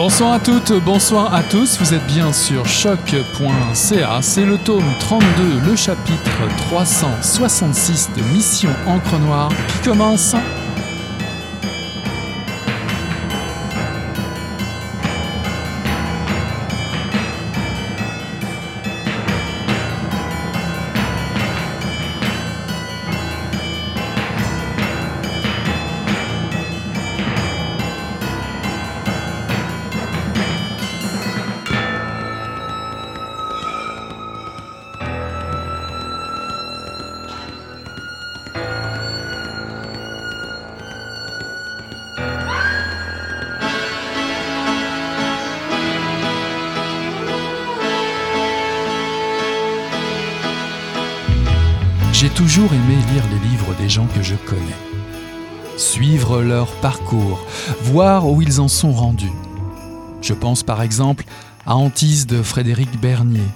[0.00, 5.58] Bonsoir à toutes, bonsoir à tous, vous êtes bien sur choc.ca, c'est le tome 32,
[5.68, 10.36] le chapitre 366 de Mission Encre Noire qui commence
[55.76, 57.44] Suivre leur parcours,
[57.82, 59.32] voir où ils en sont rendus.
[60.22, 61.24] Je pense par exemple
[61.66, 63.46] à Antise de Frédéric Bernier.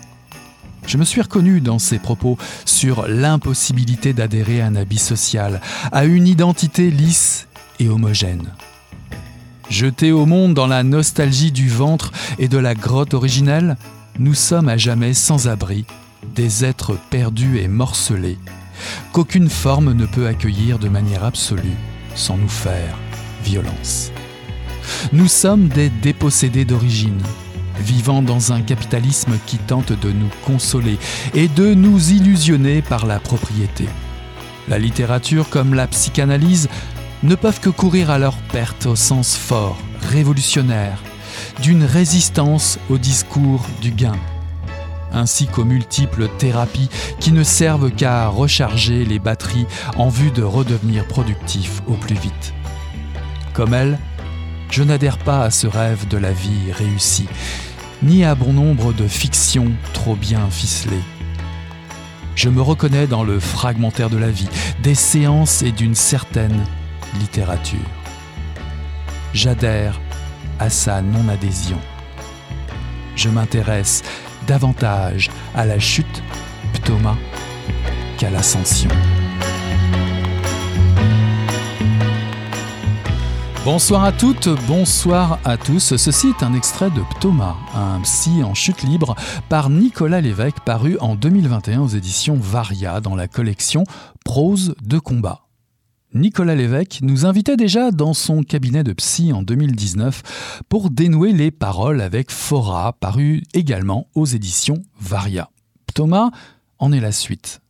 [0.87, 5.61] Je me suis reconnu dans ses propos sur l'impossibilité d'adhérer à un habit social,
[5.93, 7.49] à une identité lisse
[7.79, 8.53] et homogène.
[9.71, 13.77] Jetés au monde dans la nostalgie du ventre et de la grotte originelle,
[14.19, 15.85] nous sommes à jamais sans abri
[16.35, 18.39] des êtres perdus et morcelés,
[19.13, 21.77] qu'aucune forme ne peut accueillir de manière absolue
[22.15, 22.97] sans nous faire
[23.45, 24.13] violence.
[25.13, 27.23] Nous sommes des dépossédés d'origine,
[27.81, 30.99] vivant dans un capitalisme qui tente de nous consoler
[31.35, 33.87] et de nous illusionner par la propriété.
[34.69, 36.69] La littérature comme la psychanalyse
[37.23, 39.79] ne peuvent que courir à leur perte au sens fort,
[40.11, 41.03] révolutionnaire,
[41.61, 44.19] d'une résistance au discours du gain
[45.13, 46.89] ainsi qu'aux multiples thérapies
[47.21, 49.67] qui ne servent qu'à recharger les batteries
[49.97, 52.55] en vue de redevenir productif au plus vite.
[53.53, 53.99] Comme elle,
[54.71, 57.29] je n'adhère pas à ce rêve de la vie réussie,
[58.03, 61.05] ni à bon nombre de fictions trop bien ficelées.
[62.35, 64.49] Je me reconnais dans le fragmentaire de la vie,
[64.83, 66.65] des séances et d'une certaine
[67.21, 67.79] littérature.
[69.35, 70.01] J'adhère
[70.59, 71.79] à sa non-adhésion.
[73.15, 74.03] Je m'intéresse
[74.47, 76.23] davantage à la chute,
[76.73, 77.17] ptoma,
[78.19, 78.91] qu'à l'ascension.
[83.65, 85.95] Bonsoir à toutes, bonsoir à tous.
[85.97, 89.15] Ceci est un extrait de Ptoma, un psy en chute libre
[89.49, 93.85] par Nicolas Lévesque, paru en 2021 aux éditions Varia dans la collection
[94.25, 95.42] Prose de combat.
[96.15, 101.51] Nicolas Lévesque nous invitait déjà dans son cabinet de psy en 2019 pour dénouer les
[101.51, 105.51] paroles avec Fora, paru également aux éditions Varia.
[105.95, 106.31] Thomas
[106.79, 107.63] en est la suite.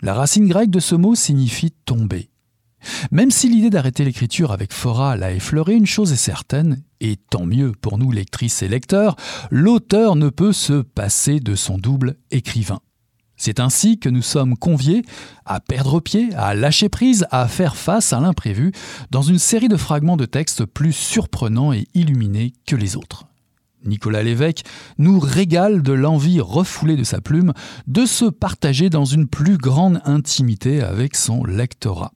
[0.00, 2.30] La racine grecque de ce mot signifie tomber.
[3.10, 7.46] Même si l'idée d'arrêter l'écriture avec Fora l'a effleuré, une chose est certaine, et tant
[7.46, 9.16] mieux pour nous lectrices et lecteurs,
[9.50, 12.78] l'auteur ne peut se passer de son double écrivain.
[13.38, 15.02] C'est ainsi que nous sommes conviés
[15.46, 18.72] à perdre pied, à lâcher prise, à faire face à l'imprévu
[19.10, 23.24] dans une série de fragments de textes plus surprenants et illuminés que les autres.
[23.84, 24.64] Nicolas Lévesque
[24.98, 27.52] nous régale de l'envie refoulée de sa plume
[27.86, 32.12] de se partager dans une plus grande intimité avec son lectorat.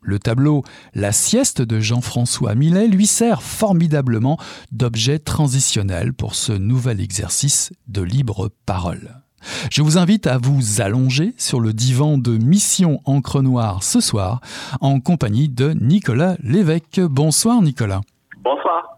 [0.00, 0.64] Le tableau
[0.94, 4.38] La sieste de Jean-François Millet lui sert formidablement
[4.70, 9.22] d'objet transitionnel pour ce nouvel exercice de libre parole.
[9.70, 14.40] Je vous invite à vous allonger sur le divan de Mission Encre Noire ce soir
[14.80, 17.00] en compagnie de Nicolas Lévesque.
[17.00, 18.00] Bonsoir Nicolas.
[18.42, 18.97] Bonsoir.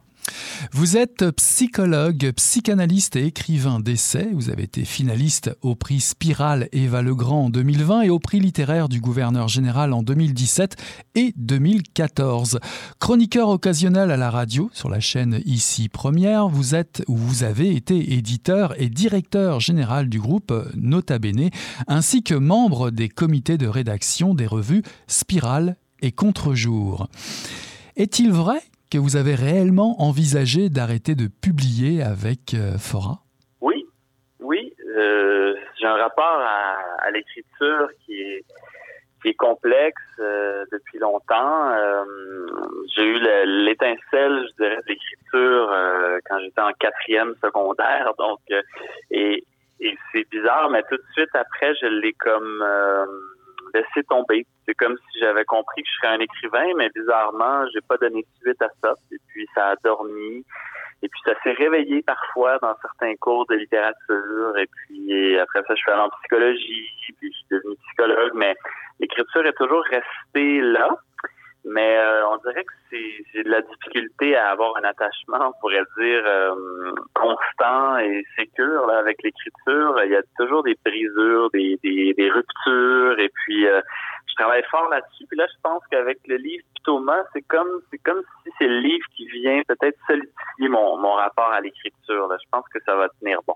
[0.73, 4.29] Vous êtes psychologue, psychanalyste et écrivain d'essai.
[4.33, 8.89] Vous avez été finaliste au prix Spirale Eva Legrand en 2020 et au prix littéraire
[8.89, 10.77] du gouverneur général en 2017
[11.15, 12.61] et 2014.
[12.99, 17.75] Chroniqueur occasionnel à la radio sur la chaîne Ici Première, vous êtes ou vous avez
[17.75, 21.51] été éditeur et directeur général du groupe Nota Bene,
[21.87, 27.09] ainsi que membre des comités de rédaction des revues Spirale et Contre-jour.
[27.97, 33.21] Est-il vrai que vous avez réellement envisagé d'arrêter de publier avec euh, Fora?
[33.61, 33.87] Oui,
[34.41, 34.75] oui.
[34.97, 36.77] Euh, j'ai un rapport à,
[37.07, 38.45] à l'écriture qui est,
[39.23, 41.71] qui est complexe euh, depuis longtemps.
[41.71, 42.05] Euh,
[42.95, 43.19] j'ai eu
[43.65, 48.13] l'étincelle, je dirais, de l'écriture euh, quand j'étais en quatrième secondaire.
[48.19, 48.41] Donc,
[49.11, 49.45] et,
[49.81, 52.65] et c'est bizarre, mais tout de suite après, je l'ai comme
[53.75, 54.47] laissé tomber.
[54.67, 58.25] C'est comme si j'avais compris que je serais un écrivain, mais bizarrement, j'ai pas donné
[58.41, 58.95] suite à ça.
[59.13, 60.45] Et puis ça a dormi.
[61.03, 64.59] Et puis ça s'est réveillé parfois dans certains cours de littérature.
[64.59, 66.89] Et puis après ça, je suis allé en psychologie.
[67.19, 68.33] Puis je suis devenu psychologue.
[68.35, 68.55] Mais
[68.99, 70.89] l'écriture est toujours restée là.
[71.65, 75.61] Mais euh, on dirait que c'est j'ai de la difficulté à avoir un attachement, on
[75.61, 80.01] pourrait dire euh, constant et sécure là, avec l'écriture.
[80.05, 83.81] Il y a toujours des brisures, des, des, des ruptures, et puis euh,
[84.29, 85.25] je travaille fort là-dessus.
[85.29, 88.81] Puis là, je pense qu'avec le livre Thomas, c'est comme c'est comme si c'est le
[88.81, 92.29] livre qui vient peut-être solidifier mon, mon rapport à l'écriture.
[92.43, 93.55] Je pense que ça va tenir bon.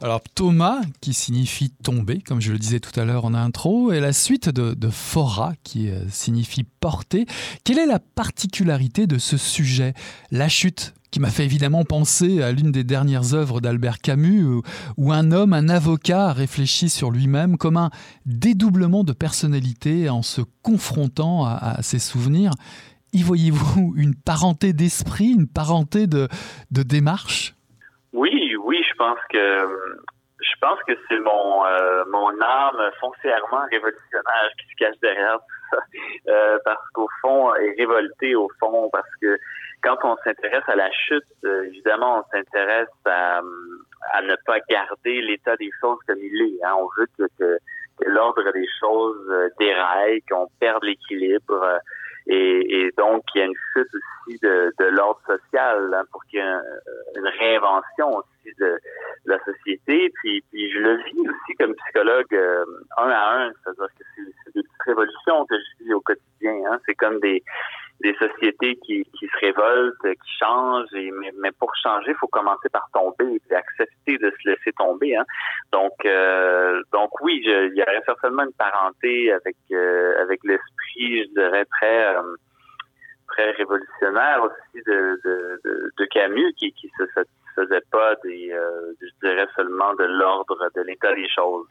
[0.00, 4.00] Alors Thomas, qui signifie tomber, comme je le disais tout à l'heure en intro, et
[4.00, 7.26] la suite de, Fora, qui euh, signifie porter.
[7.64, 9.94] Quelle est la particularité de ce sujet?
[10.30, 14.60] La chute qui m'a fait évidemment penser à l'une des dernières œuvres d'Albert Camus,
[14.98, 17.90] où, un homme, un avocat, réfléchit sur lui-même comme un
[18.26, 22.50] dédoublement de personnalité en se confrontant à, ses souvenirs.
[23.12, 26.28] Y voyez-vous une parenté d'esprit, une parenté de,
[26.70, 27.54] démarche?
[28.12, 28.28] Oui,
[28.96, 29.98] pense que
[30.40, 35.76] je pense que c'est mon euh, mon âme foncièrement révolutionnaire qui se cache derrière tout
[35.76, 35.78] ça,
[36.28, 39.38] euh, parce qu'au fond, est révolté au fond, parce que
[39.82, 43.40] quand on s'intéresse à la chute, euh, évidemment, on s'intéresse à,
[44.12, 46.64] à ne pas garder l'état des choses comme il est.
[46.64, 46.74] Hein.
[46.78, 47.58] On veut que, que,
[48.06, 51.80] l'ordre des choses déraille, qu'on perde l'équilibre.
[52.28, 56.24] Et, et, donc, il y a une chute aussi de, de l'ordre social hein, pour
[56.24, 56.62] qu'il y ait un,
[57.16, 60.10] une réinvention aussi de, de, la société.
[60.16, 62.64] Puis, puis je le vis aussi comme psychologue euh,
[62.96, 64.04] un à un, c'est-à-dire que
[64.44, 66.54] c'est des petites révolutions que je vis au quotidien.
[66.68, 66.78] Hein.
[66.84, 67.44] C'est comme des,
[68.00, 70.92] des sociétés qui, qui se révoltent, qui changent.
[70.94, 74.72] Et, mais, mais pour changer, il faut commencer par tomber et accepter de se laisser
[74.72, 75.16] tomber.
[75.16, 75.24] Hein.
[75.72, 81.24] Donc, euh, donc oui, je, il y aurait certainement une parenté avec euh, avec l'esprit,
[81.24, 82.22] je dirais très euh,
[83.28, 88.92] très révolutionnaire aussi de, de, de, de Camus, qui qui se satisfaisait pas des, euh,
[89.00, 91.66] je dirais seulement de l'ordre de l'état des choses.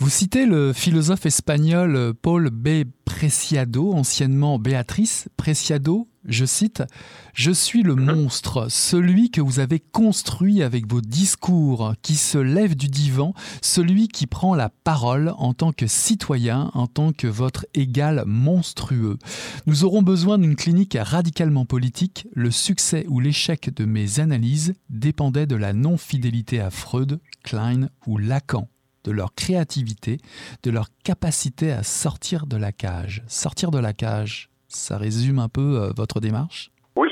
[0.00, 2.84] Vous citez le philosophe espagnol Paul B.
[3.04, 6.84] Preciado, anciennement Béatrice Preciado, je cite
[7.34, 12.76] Je suis le monstre, celui que vous avez construit avec vos discours, qui se lève
[12.76, 17.66] du divan, celui qui prend la parole en tant que citoyen, en tant que votre
[17.74, 19.18] égal monstrueux.
[19.66, 22.28] Nous aurons besoin d'une clinique radicalement politique.
[22.34, 28.16] Le succès ou l'échec de mes analyses dépendait de la non-fidélité à Freud, Klein ou
[28.16, 28.68] Lacan
[29.08, 30.18] de leur créativité,
[30.62, 33.22] de leur capacité à sortir de la cage.
[33.26, 36.70] Sortir de la cage, ça résume un peu euh, votre démarche?
[36.94, 37.08] Oui,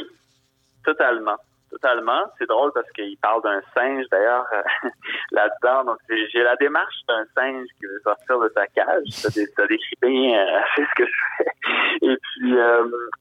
[0.85, 1.39] totalement.
[1.71, 2.23] Totalement.
[2.39, 4.89] C'est drôle parce qu'il parle d'un singe d'ailleurs euh,
[5.33, 5.85] là-dedans.
[5.85, 9.09] Donc j'ai la démarche d'un singe qui veut sortir de sa cage.
[9.09, 12.07] Ça, décrit bien euh, ce que je fais.
[12.07, 12.55] Et puis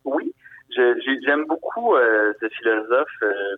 [0.04, 0.34] oui,
[0.76, 3.56] j'aime beaucoup euh, ce philosophe euh.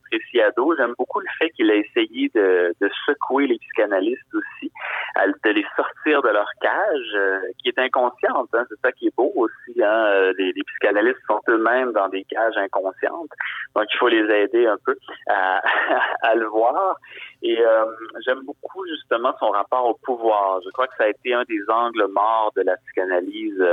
[0.78, 4.72] J'aime beaucoup le fait qu'il a essayé de, de, secouer les psychanalystes aussi,
[5.16, 8.50] à, de les sortir de leur cage, euh, qui est inconsciente.
[8.54, 9.82] Hein, c'est ça qui est beau aussi.
[9.82, 13.30] Hein, les, les psychanalystes sont eux-mêmes dans des cages inconscientes,
[13.76, 14.96] donc il faut les aider un peu
[15.30, 15.62] à,
[16.22, 16.98] à le voir.
[17.42, 17.86] Et euh,
[18.26, 20.60] j'aime beaucoup justement son rapport au pouvoir.
[20.66, 23.64] Je crois que ça a été un des angles morts de la psychanalyse.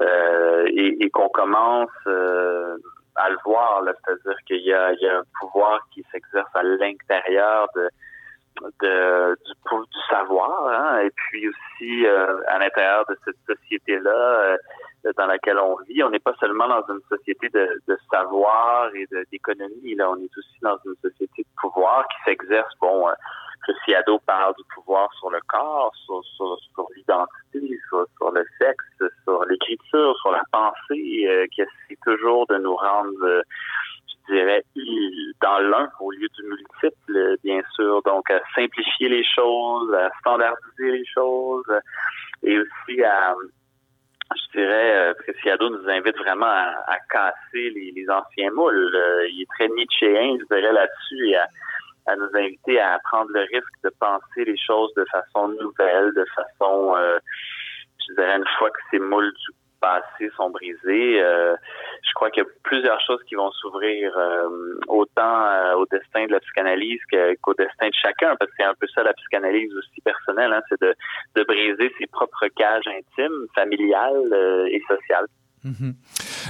[0.00, 2.76] Euh, et, et qu'on commence euh,
[3.14, 7.88] à le voir, c'est-à-dire qu'il y y a un pouvoir qui s'exerce à l'intérieur de,
[8.82, 15.12] de du, du savoir, hein, et puis aussi euh, à l'intérieur de cette société-là euh,
[15.16, 16.02] dans laquelle on vit.
[16.02, 20.36] On n'est pas seulement dans une société de, de savoir et d'économie, là, on est
[20.36, 23.12] aussi dans une société de pouvoir qui s'exerce, bon, euh,
[23.60, 29.12] Preciado parle du pouvoir sur le corps, sur, sur, sur l'identité, sur, sur, le sexe,
[29.24, 33.42] sur l'écriture, sur la pensée, euh, qui essaie toujours de nous rendre, euh,
[34.28, 34.64] je dirais,
[35.42, 38.02] dans l'un au lieu du multiple, bien sûr.
[38.02, 41.80] Donc, à simplifier les choses, à standardiser les choses
[42.42, 43.34] et aussi à
[44.34, 48.92] je dirais, euh, Preciado nous invite vraiment à, à casser les, les, anciens moules.
[48.94, 51.46] Euh, il est très nietzschéen, je dirais, là-dessus, et à,
[52.06, 56.24] à nous inviter à prendre le risque de penser les choses de façon nouvelle, de
[56.34, 57.18] façon, euh,
[58.06, 61.54] je dirais, une fois que ces moules du passé sont brisés, euh,
[62.02, 64.48] je crois qu'il y a plusieurs choses qui vont s'ouvrir euh,
[64.88, 67.00] autant au destin de la psychanalyse
[67.42, 70.62] qu'au destin de chacun, parce que c'est un peu ça la psychanalyse aussi personnelle, hein,
[70.68, 70.94] c'est de,
[71.44, 75.26] briser ses propres cages intimes, familiales et sociales.
[75.62, 75.92] Mmh.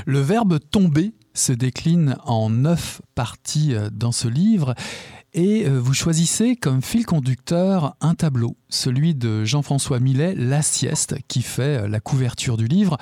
[0.06, 4.74] Le verbe tomber se décline en neuf parties dans ce livre
[5.36, 11.14] et euh, vous choisissez comme fil conducteur un tableau, celui de Jean-François Millet, La sieste,
[11.28, 12.96] qui fait euh, la couverture du livre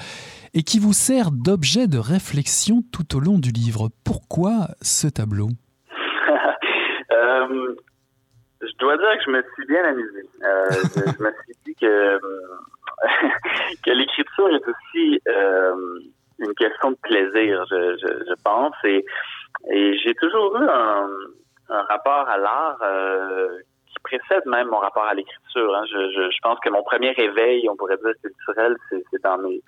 [0.53, 3.89] et qui vous sert d'objet de réflexion tout au long du livre.
[4.05, 5.49] Pourquoi ce tableau?
[7.13, 7.77] Euh,
[8.61, 10.23] Je dois dire que je me suis bien amusé.
[10.43, 12.19] Je, me suis dit que,
[13.87, 15.21] l'écriture est aussi
[16.41, 18.75] une question de plaisir, je, pense.
[18.85, 19.05] Et
[19.99, 21.09] j'ai toujours eu un,
[21.69, 25.75] un rapport à l'art euh, qui précède même mon rapport à l'écriture.
[25.75, 25.85] Hein.
[25.91, 29.63] Je, je, je, pense que mon premier réveil, on pourrait dire culturel, c'est dans mes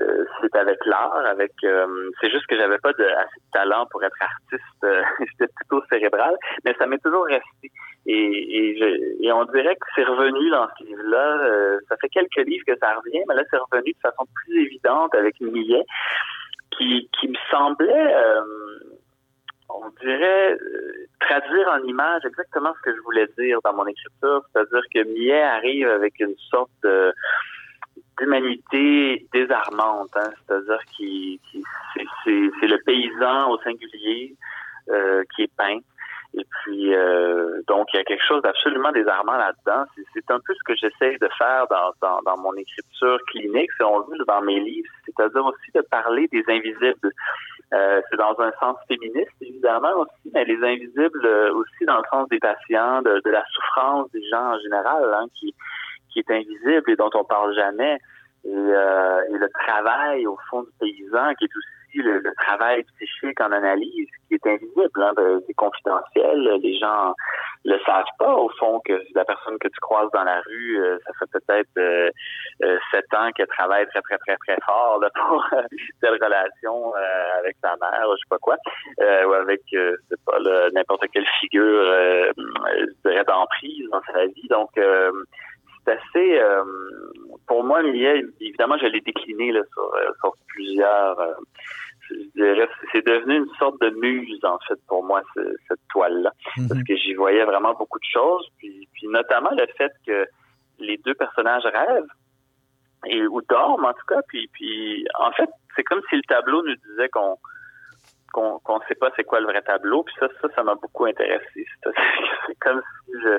[0.00, 3.86] euh, c'est avec l'art, avec euh, c'est juste que j'avais pas de, assez de talent
[3.90, 6.34] pour être artiste, euh, j'étais plutôt cérébral,
[6.64, 7.70] mais ça m'est toujours resté.
[8.06, 11.78] Et, et, je, et on dirait que c'est revenu dans ce livre-là.
[11.88, 15.14] ça fait quelques livres que ça revient, mais là c'est revenu de façon plus évidente
[15.14, 15.84] avec Millet,
[16.76, 18.14] qui, qui me semblait,
[19.80, 20.56] on dirait,
[21.20, 25.42] traduire en image exactement ce que je voulais dire dans mon écriture, c'est-à-dire que Millet
[25.42, 27.12] arrive avec une sorte de
[28.18, 31.64] d'humanité désarmante, hein, c'est-à-dire qui, qui
[32.24, 34.34] c'est le paysan au singulier
[34.90, 35.78] euh, qui est peint.
[36.34, 39.84] Et puis, euh, donc, il y a quelque chose d'absolument désarmant là-dedans.
[40.14, 43.82] C'est un peu ce que j'essaie de faire dans, dans, dans, mon écriture clinique, si
[43.82, 47.12] on veut, dans mes livres, c'est-à-dire aussi de parler des invisibles.
[47.72, 52.02] Euh, c'est dans un sens féministe, évidemment, aussi, mais les invisibles euh, aussi dans le
[52.10, 55.54] sens des patients, de, la souffrance des gens en général, hein, qui,
[56.10, 57.96] qui est invisible et dont on parle jamais.
[58.44, 63.40] Et, euh, et, le travail au fond du paysan, qui est aussi le, travail psychique
[63.40, 65.12] en analyse, qui est invisible, hein,
[65.46, 66.60] c'est confidentiel.
[66.62, 67.14] Les gens
[67.64, 70.98] le savent pas au fond que la personne que tu croises dans la rue, euh,
[71.06, 72.10] ça fait peut-être euh,
[72.62, 75.44] euh, sept ans qu'elle travaille très très très très fort là, pour
[76.00, 76.92] telle relation
[77.38, 78.56] avec sa mère, je sais pas quoi,
[78.98, 79.62] ou avec
[80.26, 80.38] pas
[80.72, 81.84] n'importe quelle figure,
[82.36, 84.48] je dirais d'emprise dans sa vie.
[84.48, 84.70] Donc
[85.84, 86.64] c'est assez, euh,
[87.46, 91.18] pour moi, Millet, évidemment, je l'ai décliné là, sur, sur plusieurs.
[91.20, 91.32] Euh,
[92.92, 96.68] c'est devenu une sorte de muse en fait pour moi cette toile-là, mhm.
[96.68, 100.26] parce que j'y voyais vraiment beaucoup de choses, puis, puis notamment le fait que
[100.78, 102.10] les deux personnages rêvent
[103.06, 106.62] et ou dorment en tout cas, puis puis en fait c'est comme si le tableau
[106.62, 107.36] nous disait qu'on
[108.32, 111.04] qu'on qu'on sait pas c'est quoi le vrai tableau, puis ça ça ça m'a beaucoup
[111.06, 111.66] intéressé.
[112.46, 113.38] C'est comme si je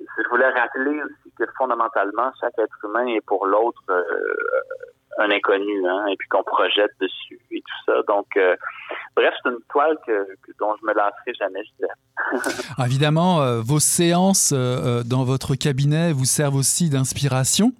[0.00, 4.34] je voulais rappeler aussi que fondamentalement, chaque être humain est pour l'autre euh,
[5.18, 8.02] un inconnu, hein, et puis qu'on projette dessus et tout ça.
[8.08, 8.56] Donc, euh,
[9.16, 10.26] bref, c'est une toile que,
[10.58, 12.64] dont je me lasserai jamais, je dirais.
[12.86, 17.72] Évidemment, euh, vos séances dans votre cabinet vous servent aussi d'inspiration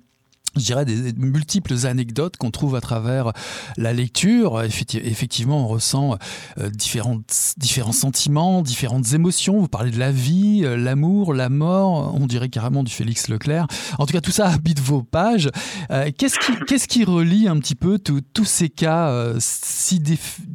[0.56, 3.32] je dirais, des, multiples anecdotes qu'on trouve à travers
[3.76, 4.62] la lecture.
[4.62, 6.18] Effectivement, on ressent
[6.58, 7.18] euh, différents,
[7.56, 9.60] différents sentiments, différentes émotions.
[9.60, 12.14] Vous parlez de la vie, euh, l'amour, la mort.
[12.14, 13.66] On dirait carrément du Félix Leclerc.
[13.98, 15.50] En tout cas, tout ça habite vos pages.
[15.90, 20.02] Euh, qu'est-ce qui, qu'est-ce qui relie un petit peu tous ces cas, si,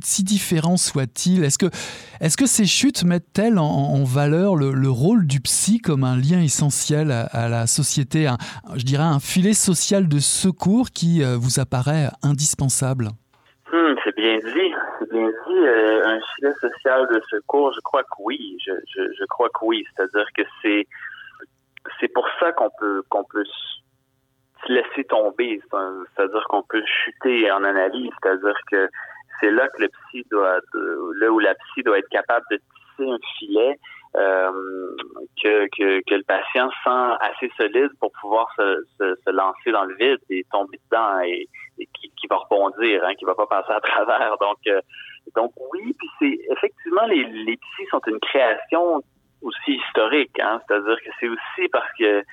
[0.03, 1.43] si différents soient-ils?
[1.43, 1.69] Est-ce que,
[2.19, 7.11] est-ce que ces chutes mettent-elles en, valeur le, rôle du psy comme un lien essentiel
[7.11, 8.31] à, la société,
[8.75, 13.07] je dirais un filet social de secours qui euh, vous apparaît indispensable
[13.71, 14.73] hmm, C'est bien dit.
[14.99, 15.59] C'est bien dit.
[15.59, 18.57] Euh, un filet social de secours, je crois que oui.
[18.65, 19.85] Je, crois que oui.
[19.95, 20.87] C'est-à-dire que c'est
[22.01, 25.61] c'est pour ça qu'on peut qu'on peut se laisser tomber.
[25.71, 28.11] C'est-à-dire qu'on peut chuter en analyse.
[28.21, 28.89] C'est-à-dire que
[29.39, 30.59] c'est là que le psy doit,
[31.19, 33.79] là où la psy doit être capable de tisser un filet
[34.15, 34.51] euh,
[35.41, 39.83] que, que, que, le patient sent assez solide pour pouvoir se, se, se, lancer dans
[39.83, 41.47] le vide et tomber dedans et,
[41.77, 44.37] qui, qui, va rebondir, hein, qui va pas passer à travers.
[44.39, 44.81] Donc, euh,
[45.35, 47.59] donc oui, puis c'est effectivement les, les
[47.91, 49.03] sont une création
[49.41, 52.23] aussi historique, hein, c'est-à-dire que c'est aussi parce que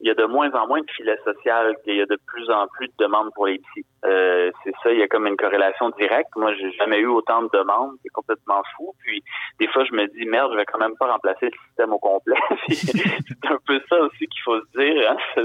[0.00, 2.50] il y a de moins en moins de filets social, qu'il y a de plus
[2.50, 3.84] en plus de demandes pour les psys.
[4.04, 6.30] Euh, c'est ça, il y a comme une corrélation directe.
[6.36, 8.94] Moi, j'ai jamais eu autant de demandes, c'est complètement fou.
[9.00, 9.22] Puis
[9.58, 11.98] des fois, je me dis merde, je vais quand même pas remplacer le système au
[11.98, 12.36] complet.
[12.68, 15.10] c'est un peu ça aussi qu'il faut se dire.
[15.10, 15.16] Hein.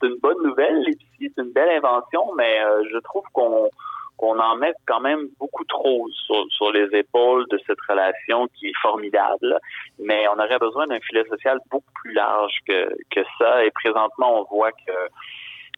[0.00, 3.70] C'est une bonne nouvelle, les psys, c'est une belle invention, mais euh, je trouve qu'on
[4.16, 8.68] qu'on en met quand même beaucoup trop sur, sur, les épaules de cette relation qui
[8.68, 9.58] est formidable.
[9.98, 13.64] Mais on aurait besoin d'un filet social beaucoup plus large que, que ça.
[13.64, 14.92] Et présentement, on voit que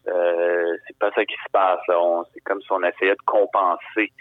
[0.08, 1.80] euh, c'est pas ça qui se passe.
[2.34, 4.12] C'est comme si on essayait de compenser.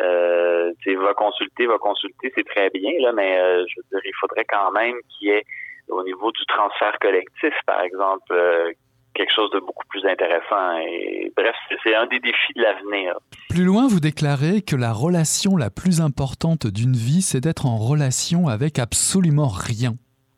[0.00, 4.14] Euh, va consulter, va consulter, c'est très bien, là, mais euh, je veux dire, il
[4.20, 5.44] faudrait quand même qu'il y ait
[5.88, 8.72] au niveau du transfert collectif, par exemple, euh,
[9.14, 10.78] quelque chose de beaucoup plus intéressant.
[10.78, 13.14] Et bref, c'est un des défis de l'avenir.
[13.48, 17.76] Plus loin, vous déclarez que la relation la plus importante d'une vie, c'est d'être en
[17.76, 19.94] relation avec absolument rien.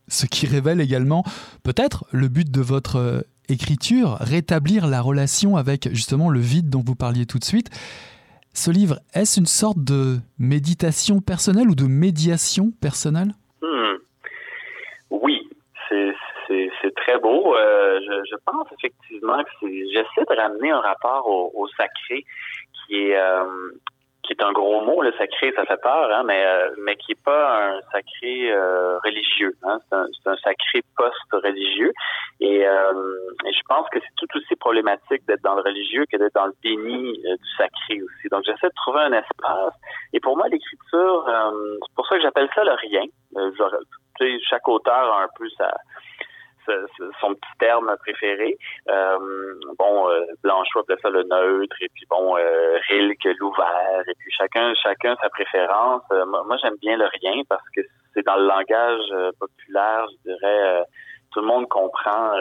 [0.08, 1.24] Ce qui révèle également
[1.62, 6.82] peut-être le but de votre euh, écriture, rétablir la relation avec justement le vide dont
[6.84, 7.70] vous parliez tout de suite.
[8.52, 13.96] Ce livre, est-ce une sorte de méditation personnelle ou de médiation personnelle hmm.
[15.10, 15.48] Oui,
[15.88, 16.14] c'est
[16.82, 17.56] c'est beau.
[17.56, 22.24] Euh, je, pense effectivement que j'essaie de ramener un rapport au, sacré
[22.86, 23.44] qui est euh,
[24.22, 27.12] qui est un gros mot, le sacré, ça fait peur, hein, mais euh, mais qui
[27.12, 28.54] est pas un sacré
[29.04, 29.54] religieux.
[29.64, 31.92] Hein, c'est un, sacré post-religieux.
[32.40, 36.34] Et, et, je pense que c'est tout aussi problématique d'être dans le religieux que d'être
[36.34, 38.28] dans le déni du sacré aussi.
[38.30, 39.74] Donc j'essaie de trouver un espace.
[40.14, 43.04] Et pour moi, l'écriture, c'est pour ça que j'appelle ça le rien.
[44.48, 45.70] chaque auteur a un peu sa
[47.20, 48.56] son petit terme préféré.
[48.88, 49.18] Euh,
[49.78, 54.32] bon, euh, Blanchot appelait ça le neutre, et puis bon, euh, Rilke l'ouvert, et puis
[54.32, 56.02] chacun, chacun sa préférence.
[56.12, 57.80] Euh, moi, j'aime bien le rien parce que
[58.14, 60.84] c'est dans le langage euh, populaire, je dirais,
[61.32, 62.32] tout le monde comprend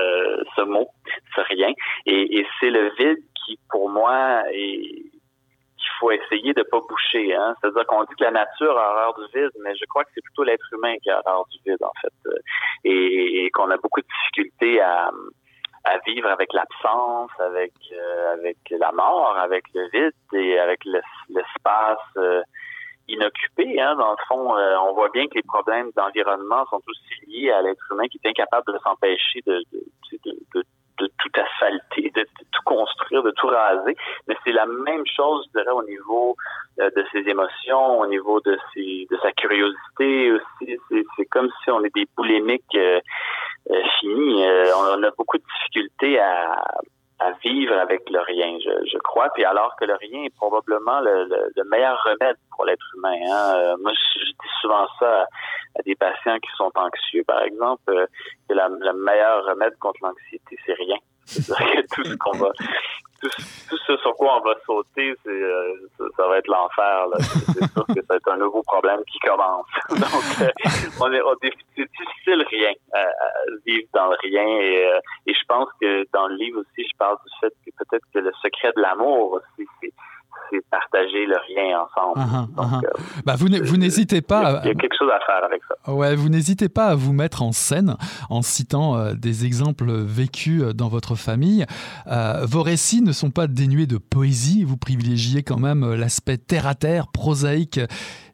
[0.55, 0.87] ce mot,
[1.35, 1.71] ce rien,
[2.05, 5.12] et, et c'est le vide qui, pour moi, est
[5.83, 7.35] qu'il faut essayer de pas boucher.
[7.35, 7.55] Hein?
[7.59, 10.23] C'est-à-dire qu'on dit que la nature a horreur du vide, mais je crois que c'est
[10.23, 12.13] plutôt l'être humain qui a horreur du vide, en fait.
[12.27, 12.39] Euh,
[12.85, 15.11] et, qu'on a beaucoup de difficultés à,
[15.83, 21.99] à vivre avec l'absence, avec euh, avec la mort, avec le vide et avec l'espace
[22.17, 22.41] euh,
[23.07, 23.79] inoccupé.
[23.79, 23.95] Hein.
[23.95, 27.85] Dans le fond, on voit bien que les problèmes d'environnement sont aussi liés à l'être
[27.91, 29.61] humain qui est incapable de s'empêcher de,
[30.55, 30.63] de
[31.17, 33.95] tout asphalter, de, tout construire, de tout raser.
[34.27, 36.35] Mais c'est la même chose, je dirais, au niveau
[36.79, 40.77] euh, de ses émotions, au niveau de ses, de sa curiosité aussi.
[41.15, 42.99] C'est comme si on est des polémiques euh,
[43.71, 44.43] euh, finis.
[44.75, 46.63] on a beaucoup de difficultés à,
[47.23, 49.29] à vivre avec le rien, je, crois.
[49.33, 51.25] Puis alors que le rien est probablement le,
[51.55, 53.15] le, meilleur remède pour l'être humain.
[53.29, 53.75] Hein.
[53.81, 55.25] moi, je, dis souvent ça
[55.77, 58.07] à, des patients qui sont anxieux, par exemple,
[58.47, 60.97] que la, le meilleur remède contre l'anxiété, c'est rien.
[61.25, 62.51] C'est-à-dire que tout ce qu'on va,
[63.23, 65.73] tout, tout, ce sur quoi on va sauter, c'est, euh,
[66.17, 67.07] ça, va être l'enfer.
[67.19, 69.65] C'est sûr que c'est un nouveau problème qui commence.
[69.89, 70.49] Donc, euh,
[70.99, 73.05] on est, c'est difficile rien, à
[73.65, 74.47] vivre dans le rien.
[74.47, 77.71] Et, euh, et je pense que dans le livre aussi, je parle du fait que
[77.77, 79.93] peut-être que le secret de l'amour aussi, c'est
[80.69, 82.19] partager le rien ensemble.
[82.19, 82.85] Uh-huh, uh-huh.
[82.85, 84.61] Euh, bah, vous, vous n'hésitez pas.
[84.63, 85.91] Il y, a, quelque chose à faire avec ça.
[85.91, 87.95] Ouais, vous n'hésitez pas à vous mettre en scène
[88.29, 91.65] en citant euh, des exemples vécus euh, dans votre famille.
[92.43, 94.63] vos récits ne sont pas dénués de poésie.
[94.63, 97.79] Vous privilégiez quand même l'aspect terre à terre, prosaïque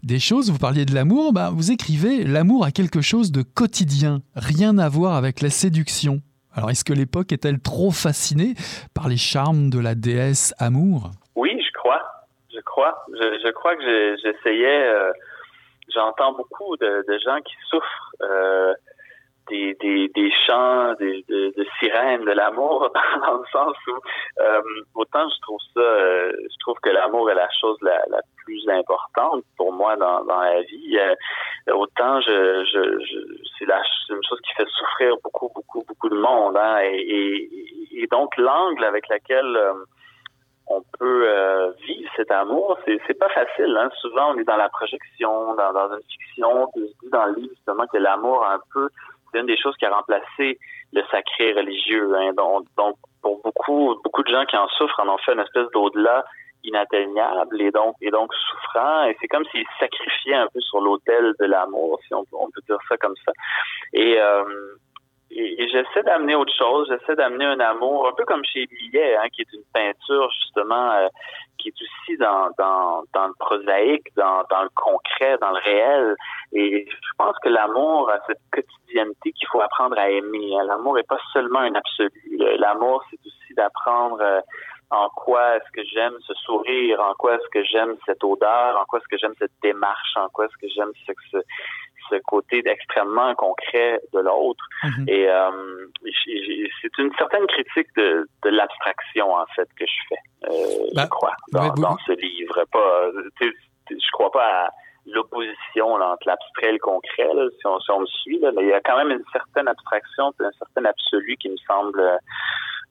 [0.04, 0.52] des choses.
[0.52, 1.34] Vous parliez de l'amour.
[1.34, 6.22] Bah, vous écrivez l'amour a quelque chose de quotidien, rien à voir avec la séduction.
[6.54, 8.54] Alors, est-ce que l'époque est-elle trop fascinée
[8.94, 11.12] par les charmes de la déesse amour?
[11.36, 11.69] Je
[13.14, 14.88] Je, crois que j'essayais.
[14.88, 15.12] Euh,
[15.94, 18.74] j'entends beaucoup de, gens qui souffrent euh,
[19.50, 22.92] des, des, chants, des, de, sirènes de l'amour,
[23.26, 23.98] dans le sens où
[24.42, 24.62] euh,
[24.94, 29.74] autant je trouve ça, je trouve que l'amour est la chose la, plus importante pour
[29.74, 31.00] moi dans, la vie.
[31.72, 32.64] autant je,
[33.58, 36.58] c'est une chose qui fait souffrir beaucoup, beaucoup, beaucoup de monde.
[36.58, 37.50] Hein, et,
[37.92, 39.58] et, donc l'angle avec lequel
[40.70, 43.76] on peut euh, vivre cet amour, c'est, pas facile.
[43.78, 43.90] Hein?
[44.02, 46.70] Souvent, on est dans la projection, dans, dans une fiction.
[46.76, 48.90] Je dis dans le livre justement que l'amour, un peu,
[49.32, 50.60] c'est une des choses qui a remplacé
[50.94, 52.14] le sacré religieux.
[52.16, 52.34] Hein?
[52.34, 55.70] Donc, donc, pour beaucoup, beaucoup de gens qui en souffrent, en ont fait une espèce
[55.74, 56.24] d'au-delà
[56.64, 59.06] inatteignable et donc et donc souffrant.
[59.06, 62.62] Et c'est comme s'ils sacrifiaient un peu sur l'autel de l'amour, si on, on, peut
[62.68, 63.32] dire ça comme ça.
[63.94, 64.44] Et euh,
[65.32, 69.30] et, j'essaie d'amener autre chose, j'essaie d'amener un amour, un peu comme chez Millet, hein,
[69.32, 71.08] qui est une peinture justement euh,
[71.58, 76.16] qui est aussi dans, dans, dans le prosaïque, dans, dans le concret, dans le réel.
[76.54, 80.58] Et je pense que l'amour a cette quotidienneté qu'il faut apprendre à aimer.
[80.58, 80.64] Hein.
[80.66, 82.12] L'amour n'est pas seulement un absolu.
[82.58, 84.40] L'amour, c'est aussi d'apprendre euh,
[84.92, 88.86] en quoi est-ce que j'aime ce sourire, en quoi est-ce que j'aime cette odeur, en
[88.86, 91.38] quoi est-ce que j'aime cette démarche, en quoi est-ce que j'aime ce, ce,
[92.10, 94.64] ce côté extrêmement concret de l'autre.
[94.84, 95.06] Mhm.
[95.08, 95.52] Et euh,
[96.82, 101.08] c'est une certaine critique de, de l'abstraction, en fait, que je fais, euh, je bah,
[101.08, 102.64] crois, dans, dans, ce livre.
[102.72, 104.70] Pas, je crois pas à
[105.06, 108.64] l'opposition entre l'abstrait et le concret, là, si, on, si on me suit, là, mais
[108.64, 112.18] il y a quand même une certaine abstraction, un certain absolu qui me semble euh,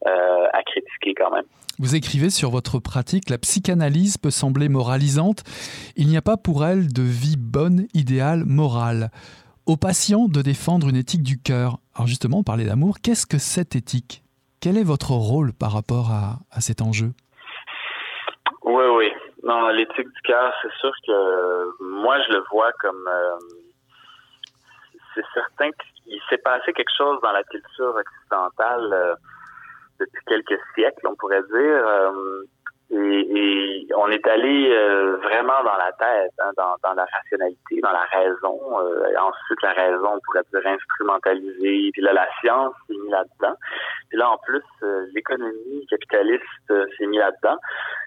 [0.06, 1.44] à critiquer quand même.
[1.80, 5.44] Vous écrivez sur votre pratique, la psychanalyse peut sembler moralisante.
[5.96, 9.10] Il n'y a pas pour elle de vie bonne, idéale, morale.
[9.66, 11.78] Aux patients de défendre une éthique du cœur.
[11.94, 12.96] Alors justement, on parlait d'amour.
[13.02, 14.24] Qu'est-ce que cette éthique?
[14.60, 17.12] Quel est votre rôle par rapport à, à cet enjeu?
[18.64, 19.12] Oui, oui.
[19.44, 23.06] Non, l'éthique du cœur, c'est sûr que moi, je le vois comme...
[23.06, 23.38] Euh,
[25.14, 25.70] c'est certain
[26.02, 28.92] qu'il s'est passé quelque chose dans la culture occidentale.
[28.92, 29.14] Euh,
[30.00, 31.86] depuis quelques siècles, on pourrait dire.
[31.86, 32.42] Euh,
[32.90, 37.92] et, on est allé euh, vraiment dans la tête, hein, dans, dans, la rationalité, dans
[37.92, 38.58] la raison.
[38.80, 41.90] Euh, et ensuite, la raison, on pourrait dire instrumentalisée.
[41.92, 43.56] Puis là, la science s'est mise là-dedans.
[44.08, 44.62] Puis là, en plus,
[45.14, 47.58] l'économie capitaliste s'est mise là-dedans.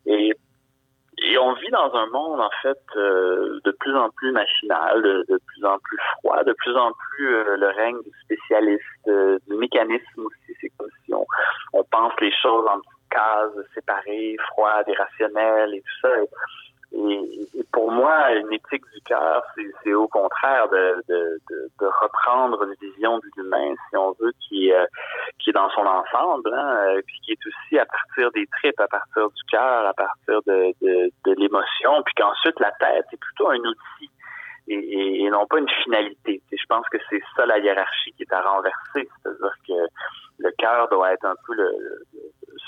[0.07, 0.31] Et
[1.21, 5.39] et on vit dans un monde, en fait, euh, de plus en plus machinal, de,
[5.45, 9.09] plus en plus froid, de plus en plus euh, le règne du spécialiste,
[9.47, 10.57] du mécanisme aussi.
[10.59, 11.25] C'est comme si on,
[11.73, 12.79] on pense les choses en
[13.11, 16.09] cases séparées, froides, irrationnelles et tout ça.
[17.71, 19.43] Pour moi, une éthique du cœur,
[19.83, 24.73] c'est au contraire de, de, de, reprendre une vision de l'humain, si on veut, qui,
[24.73, 24.85] euh,
[25.39, 28.79] qui est dans son ensemble, hein, euh, puis qui est aussi à partir des tripes,
[28.79, 33.17] à partir du cœur, à partir de, de, de l'émotion, puis qu'ensuite la tête est
[33.17, 34.09] plutôt un outil
[34.67, 36.41] et, et, non pas une finalité.
[36.51, 39.73] Et je pense que c'est ça la hiérarchie qui est à renverser, c'est-à-dire que
[40.39, 41.71] le cœur doit être un peu le,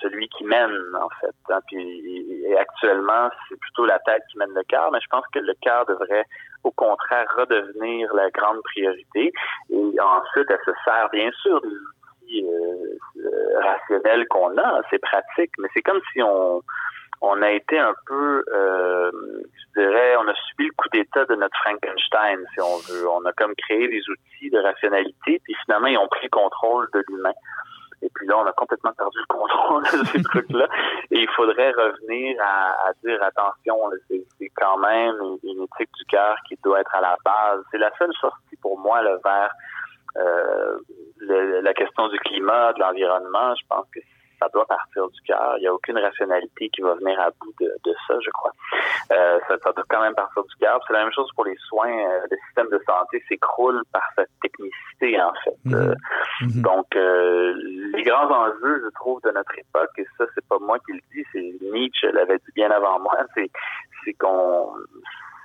[0.03, 1.35] celui qui mène, en fait.
[1.49, 1.59] Hein.
[1.71, 5.53] Et actuellement, c'est plutôt la tête qui mène le cœur, mais je pense que le
[5.61, 6.25] cœur devrait,
[6.63, 9.33] au contraire, redevenir la grande priorité.
[9.71, 15.51] Et ensuite, elle se sert bien sûr des outils euh, rationnels qu'on a, c'est pratique,
[15.57, 16.61] mais c'est comme si on
[17.41, 19.11] a été un peu, euh,
[19.75, 23.07] je dirais, on a subi le coup d'état de notre Frankenstein, si on veut.
[23.09, 26.87] On a comme créé des outils de rationalité, puis finalement, ils ont pris le contrôle
[26.93, 27.33] de l'humain.
[28.03, 30.67] Et puis là, on a complètement perdu le contrôle de ces trucs-là.
[31.11, 33.77] Et il faudrait revenir à, dire attention,
[34.09, 37.61] c'est quand même une, éthique du cœur qui doit être à la base.
[37.71, 39.51] C'est la seule sortie pour moi le vers
[40.17, 40.77] euh,
[41.61, 43.55] la question du climat, de l'environnement.
[43.55, 43.99] Je pense que
[44.43, 45.55] ça doit partir du cœur.
[45.57, 48.51] Il n'y a aucune rationalité qui va venir à bout de, ça, je crois.
[49.11, 50.79] Euh, ça, doit quand même partir du cœur.
[50.85, 51.89] C'est la même chose pour les soins.
[51.89, 55.57] Euh, le système de santé s'écroule par cette technicité, en fait.
[55.65, 55.73] Mhm.
[55.73, 55.95] Euh,
[56.41, 56.61] mhm.
[56.61, 60.93] Donc, les grands enjeux, je trouve, de notre époque, et ça, c'est pas moi qui
[60.93, 64.73] le dis, c'est Nietzsche l'avait dit bien avant moi, c'est, qu'on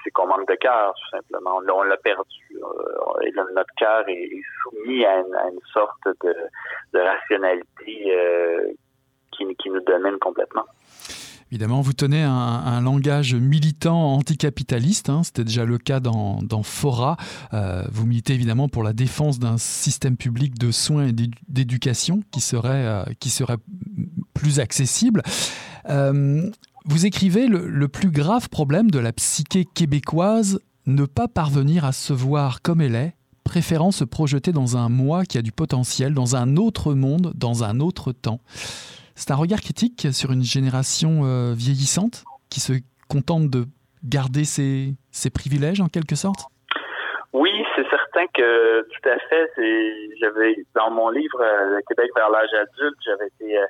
[0.02, 1.60] c'est qu'on manque de cœur, tout simplement.
[1.72, 2.24] On, l'a perdu.
[3.22, 4.30] et notre cœur est,
[4.62, 8.76] soumis à une, sorte de, rationalité
[9.38, 10.64] qui, nous domine complètement.
[11.50, 17.16] Évidemment, vous tenez un, langage militant anticapitaliste, hein, c'était déjà le cas dans, Fora.
[17.54, 21.12] Euh, vous militez évidemment pour la défense d'un système public de soins et
[21.48, 23.56] d'éducation qui, serait, euh, qui serait
[24.34, 25.22] plus accessible.
[25.88, 26.50] Euh,
[26.84, 32.12] vous écrivez le, plus grave problème de la psyché québécoise, ne pas parvenir à se
[32.12, 36.36] voir comme elle est, préférant se projeter dans un moi qui a du potentiel, dans
[36.36, 38.40] un autre monde, dans un autre temps.
[39.18, 42.74] C'est un regard critique sur une génération euh, vieillissante qui se
[43.10, 43.64] contente de
[44.04, 44.94] garder ses,
[45.34, 46.46] privilèges en quelque sorte?
[47.32, 49.50] Oui, c'est certain que tout à fait.
[50.20, 53.66] J'avais dans mon livre euh, Le Québec vers l'âge adulte, j'avais été euh,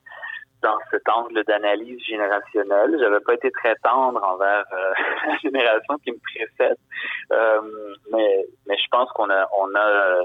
[0.61, 2.95] dans cet angle d'analyse générationnelle.
[3.01, 4.65] J'avais pas été très tendre envers
[5.27, 6.77] la génération qui me précède,
[8.13, 10.21] mais je pense qu'on a on a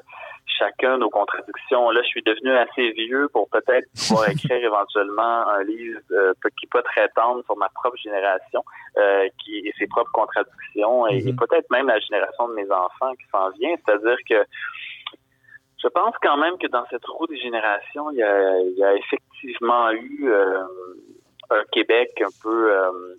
[0.45, 1.89] chacun nos contradictions.
[1.91, 6.67] Là, je suis devenu assez vieux pour peut-être pouvoir écrire éventuellement un livre euh, qui
[6.67, 8.63] pas très tendre sur ma propre génération,
[8.97, 11.35] euh, qui et ses propres contradictions, et, mhm.
[11.35, 13.75] peut-être même la génération de mes enfants qui s'en vient.
[13.85, 14.45] C'est-à-dire que
[15.83, 18.83] je pense quand même que dans cette roue des générations, il y a, il y
[18.83, 20.63] a effectivement eu euh,
[21.49, 23.15] un Québec un peu euh,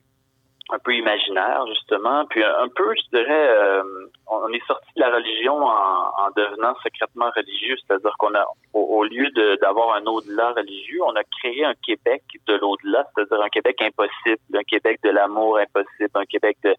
[0.70, 3.82] un peu imaginaire justement, puis un peu, je dirais, euh,
[4.26, 9.04] on est sorti de la religion en, en devenant secrètement religieux, c'est-à-dire qu'on a, au,
[9.04, 13.82] lieu d'avoir un au-delà religieux, on a créé un Québec de l'au-delà, c'est-à-dire un Québec
[13.82, 16.74] impossible, un Québec de l'amour impossible, un Québec de,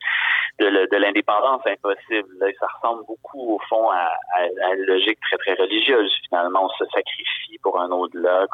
[0.60, 2.54] de, l'indépendance impossible.
[2.60, 6.12] Ça ressemble beaucoup au fond à, à, une logique très très religieuse.
[6.28, 8.46] Finalement, on se sacrifie pour un au-delà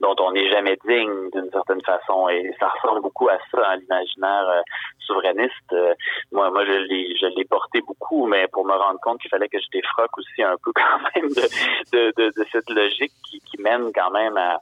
[0.00, 3.76] dont on n'est jamais digne d'une certaine façon, et ça ressemble beaucoup à ça, à
[3.76, 4.62] l'imaginaire.
[5.00, 5.72] Souverainiste.
[5.72, 5.94] Euh,
[6.32, 9.48] moi, moi, je l'ai, je l'ai porté beaucoup, mais pour me rendre compte qu'il fallait
[9.48, 13.60] que je défroque aussi un peu quand même de, de, de, cette logique qui, qui,
[13.60, 14.58] mène quand même à,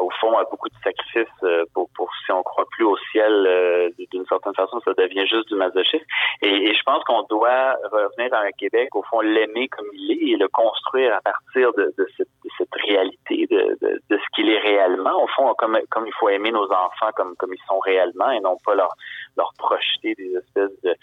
[0.00, 3.32] au fond à beaucoup de sacrifices euh, pour, pour si on croit plus au ciel
[3.46, 6.04] euh, d'une certaine façon, ça devient juste du masochisme.
[6.42, 10.16] Et, je pense qu'on doit revenir dans le Québec, au fond, l'aimer comme il est
[10.32, 12.28] et le construire à partir de, de, cette,
[12.58, 15.22] cette, réalité, de, de, de ce qu'il est réellement.
[15.22, 18.40] Au fond, comme, comme il faut aimer nos enfants comme, comme ils sont réellement et
[18.40, 18.94] non pas leur
[19.36, 20.96] leur projeter des espèces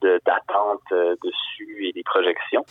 [0.00, 2.64] de, d'attentes euh, dessus et des projections.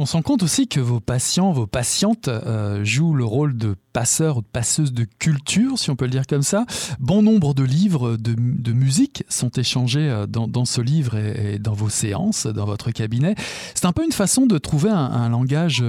[0.00, 3.74] On se rend compte aussi que vos patients, vos patientes euh, jouent le rôle de
[3.92, 6.66] passeurs ou de passeuses de culture, si on peut le dire comme ça.
[7.00, 11.88] Bon nombre de livres de, musique sont échangés euh, dans, ce livre et, dans vos
[11.88, 13.34] séances, dans votre cabinet.
[13.74, 15.82] C'est un peu une façon de trouver un, langage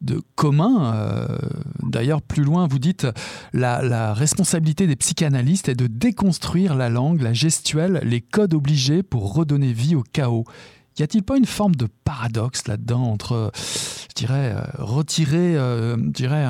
[0.00, 1.26] de commun.
[1.82, 3.08] D'ailleurs, plus loin, vous dites
[3.52, 9.02] la, la responsabilité des psychanalystes est de déconstruire la langue, la gestuelle, les codes obligés
[9.02, 10.44] pour redonner vie au chaos.
[10.98, 16.10] Y a-t-il pas une forme de paradoxe là-dedans entre, je dirais, euh, retirer, euh, je
[16.10, 16.44] dirais,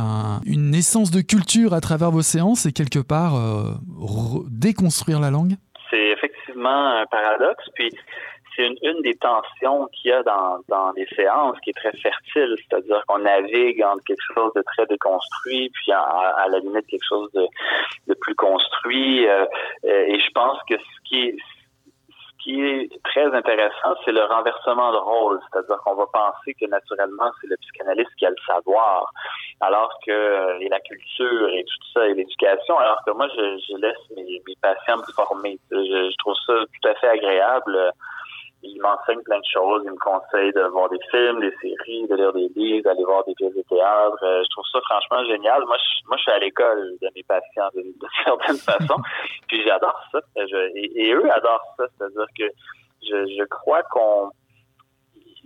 [0.46, 3.74] une essence de culture à travers vos séances et quelque part euh,
[4.48, 5.54] déconstruire la langue?
[5.90, 7.64] C'est effectivement un paradoxe.
[7.74, 7.90] Puis
[8.54, 13.02] c'est une, des tensions qu'il y a dans, les séances qui est très fertile, c'est-à-dire
[13.09, 18.14] qu'on navigue entre quelque chose de très déconstruit, puis à, la limite quelque chose de,
[18.14, 19.24] plus construit.
[19.24, 21.37] Et je pense que ce qui est
[22.46, 27.28] qui est très intéressant, c'est le renversement de rôle, c'est-à-dire qu'on va penser que naturellement
[27.40, 29.11] c'est le psychanalyste qui a le savoir,
[29.61, 33.59] alors que euh, et la culture et tout ça et l'éducation, alors que moi je,
[33.68, 35.59] je laisse mes, mes patients me former.
[35.72, 37.92] Je, je trouve ça tout à fait agréable
[38.66, 39.83] il m'enseigne plein de choses.
[39.85, 43.24] Il me conseille de voir des films, des séries, de lire des livres, d'aller voir
[43.24, 44.18] des pièces de théâtre.
[44.22, 45.64] Euh, je trouve ça franchement génial.
[45.66, 49.00] Moi, je, moi, je suis à l'école de mes patients de, de certaine façon.
[49.48, 50.20] Puis j'adore ça.
[50.37, 51.85] et, eux adorent ça.
[51.96, 52.44] C'est-à-dire que
[53.02, 54.31] je, je crois qu'on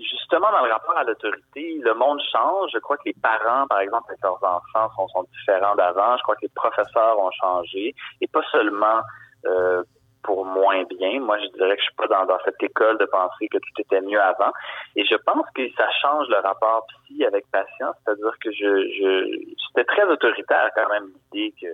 [0.00, 2.70] justement dans le rapport à l'autorité, le monde change.
[2.72, 6.16] Je crois que les parents, par exemple, avec leurs enfants sont, sont différents d'avant.
[6.16, 7.94] Je crois que les professeurs ont changé.
[8.20, 9.00] Et pas seulement
[9.46, 9.82] euh,
[10.22, 11.20] pour moins bien.
[11.20, 14.00] Moi, je dirais que je suis pas dans, cette école de penser que tout était
[14.00, 14.52] mieux avant.
[14.96, 19.54] Et je pense que ça change le rapport psy avec patient, c'est-à-dire que je, je
[19.68, 21.68] c'était très autoritaire quand même l'idée que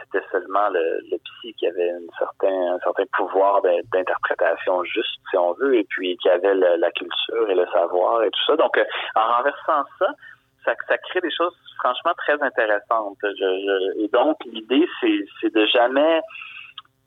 [0.00, 3.60] c'était seulement le, le, psy qui avait une certain, un certain pouvoir
[3.92, 8.30] d'interprétation juste, si on veut, et puis qui avait la culture et le savoir et
[8.30, 8.56] tout ça.
[8.56, 10.06] Donc, euh, en renversant ça,
[10.64, 13.18] ça, ça crée des choses franchement très intéressantes.
[13.22, 16.20] Je, je, et donc, l'idée, c'est de jamais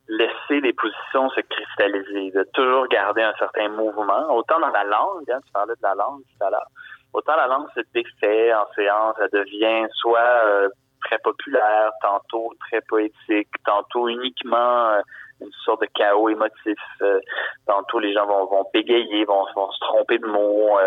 [0.08, 5.30] laisser les positions se cristalliser, de toujours garder un certain mouvement, autant dans la langue,
[5.32, 6.68] hein, tu parlais de la langue tout à l'heure,
[7.14, 10.70] autant la langue se défait en séance, elle devient soit euh,
[11.06, 15.02] très populaire, tantôt très poétique, tantôt uniquement euh,
[15.42, 16.80] une sorte de chaos émotif.
[17.02, 17.20] Euh,
[17.66, 20.80] tantôt les gens vont, vont bégayer, vont, vont se tromper de mots.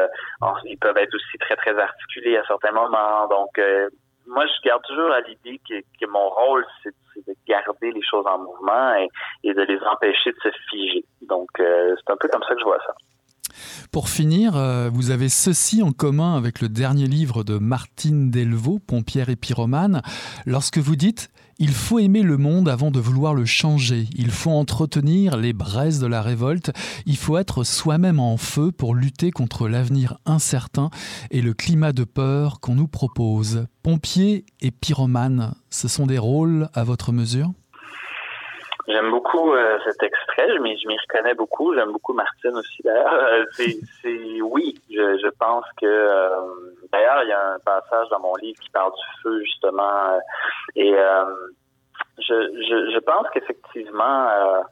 [0.65, 3.27] ils peuvent être aussi très très articulés à certains moments.
[3.29, 3.59] Donc
[4.27, 6.95] moi, je garde toujours à l'idée que, mon rôle, c'est
[7.27, 9.09] de garder les choses en mouvement et,
[9.45, 11.05] et, de les empêcher de se figer.
[11.23, 12.95] Donc, euh, c'est un peu comme ça que je vois ça.
[13.93, 18.79] Pour finir, euh, vous avez ceci en commun avec le dernier livre de Martine Delvaux,
[18.79, 20.03] Pompière et Pyromane,
[20.45, 24.05] lorsque vous dites Il faut aimer le monde avant de vouloir le changer.
[24.15, 26.71] Il faut entretenir les braises de la révolte.
[27.07, 30.91] Il faut être soi-même en feu pour lutter contre l'avenir incertain
[31.31, 33.69] et le climat de peur qu'on nous propose.
[33.83, 37.49] Pompier et pyromane, ce sont des rôles à votre mesure?
[38.87, 40.77] J'aime beaucoup euh, cet extrait, je m'y,
[41.09, 41.75] reconnais beaucoup.
[41.75, 43.15] J'aime beaucoup Martine aussi d'ailleurs.
[43.15, 46.29] Euh, c'est, oui, je, je pense que euh,
[46.93, 50.19] d'ailleurs il y a un passage dans mon livre qui parle du feu justement euh,
[50.75, 51.25] et euh,
[52.19, 54.31] je, je, je pense qu'effectivement,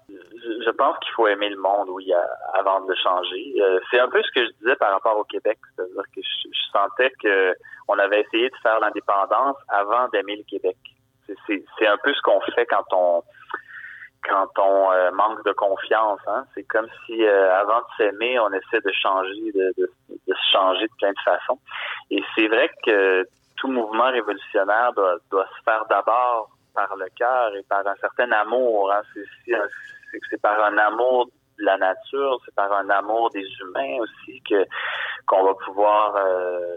[0.08, 2.10] je, je pense qu'il faut aimer le monde, oui,
[2.54, 3.54] avant de le changer.
[3.90, 7.12] c'est un peu ce que je disais par rapport au Québec, c'est-à-dire que je, sentais
[7.22, 7.54] que
[7.88, 10.76] on avait essayé de faire l'indépendance avant d'aimer le Québec.
[11.46, 13.22] C'est un peu ce qu'on fait quand on
[14.28, 16.20] quand on euh, manque de confiance.
[16.26, 16.44] Hein?
[16.54, 20.52] C'est comme si euh, avant de s'aimer, on essaie de changer, de, de, de, se
[20.52, 21.58] changer de plein de façons.
[22.10, 27.54] Et c'est vrai que tout mouvement révolutionnaire doit, doit se faire d'abord par le cœur
[27.54, 28.92] et par un certain amour.
[28.92, 29.02] Hein?
[29.14, 29.52] C'est,
[30.30, 34.64] c'est par un amour de la nature, c'est par un amour des humains aussi que
[35.26, 36.76] qu'on va pouvoir euh,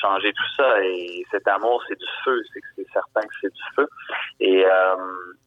[0.00, 0.82] changer tout ça.
[0.82, 2.42] Et cet amour, c'est du feu,
[2.76, 3.88] c'est certain que c'est du feu.
[4.40, 4.96] Et euh,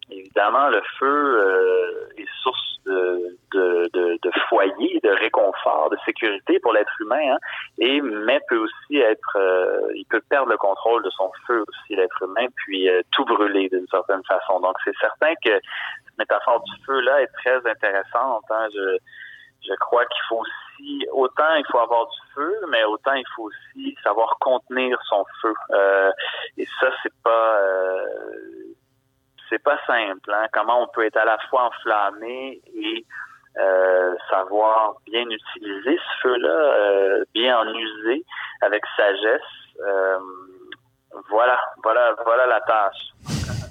[0.09, 6.59] évidemment, le feu euh, est source de, de, de, de, foyer, de réconfort, de sécurité
[6.59, 7.37] pour l'être humain, hein,
[7.77, 11.95] et mais peut aussi être, euh, il peut perdre le contrôle de son feu aussi
[11.95, 14.59] l'être humain, puis euh, tout brûler d'une certaine façon.
[14.59, 15.59] Donc c'est certain que
[16.21, 18.43] métaphore du feu là est très intéressante.
[18.49, 18.67] Hein.
[18.73, 18.97] Je,
[19.67, 23.49] je crois qu'il faut aussi autant il faut avoir du feu, mais autant il faut
[23.49, 25.53] aussi savoir contenir son feu.
[25.71, 26.11] Euh,
[26.57, 28.05] et ça c'est pas euh,
[29.49, 30.31] c'est pas simple.
[30.33, 30.47] Hein?
[30.53, 33.05] Comment on peut être à la fois enflammé et
[33.57, 38.23] euh, savoir bien utiliser ce feu-là, bien en user
[38.61, 39.41] avec sagesse.
[41.29, 43.11] Voilà, voilà, voilà la tâche.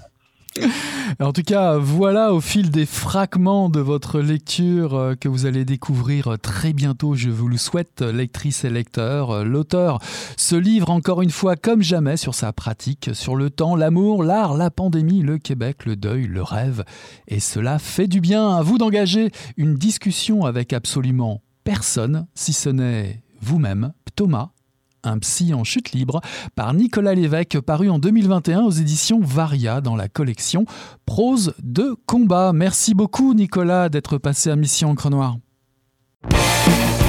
[1.20, 5.64] En tout cas, voilà au fil des fragments de votre lecture euh, que vous allez
[5.64, 9.30] découvrir très bientôt, je vous le souhaite, lectrice et lecteur.
[9.30, 9.98] Euh, l'auteur
[10.36, 14.56] se livre encore une fois comme jamais sur sa pratique, sur le temps, l'amour, l'art,
[14.56, 16.84] la pandémie, le Québec, le deuil, le rêve.
[17.28, 22.70] Et cela fait du bien à vous d'engager une discussion avec absolument personne, si ce
[22.70, 24.50] n'est vous-même, Thomas
[25.04, 26.20] un psy en chute libre
[26.54, 30.64] par Nicolas Lévesque paru en 2021 aux éditions Varia dans la collection
[31.06, 32.52] Prose de combat.
[32.52, 35.36] Merci beaucoup Nicolas d'être passé à Mission Crenoir.
[36.30, 36.99] Je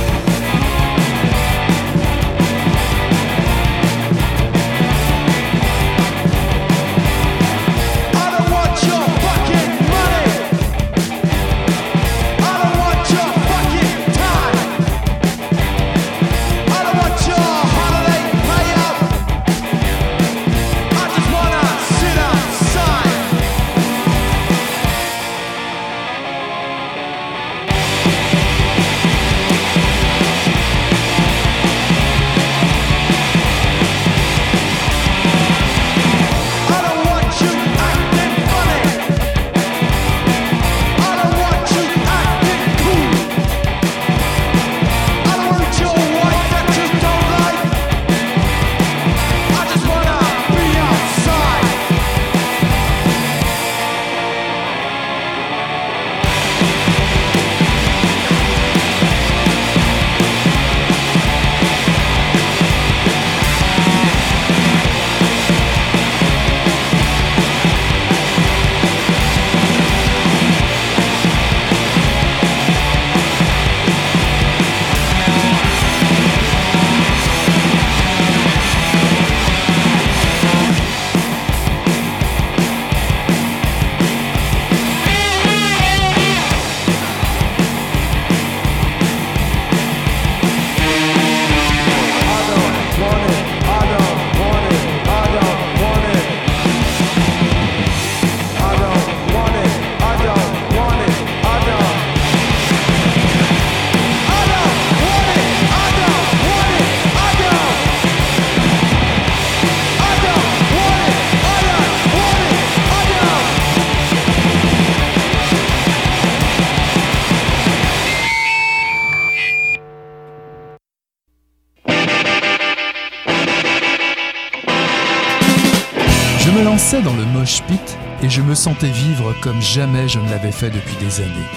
[127.00, 130.70] dans le mosh pit et je me sentais vivre comme jamais je ne l'avais fait
[130.70, 131.48] depuis des années.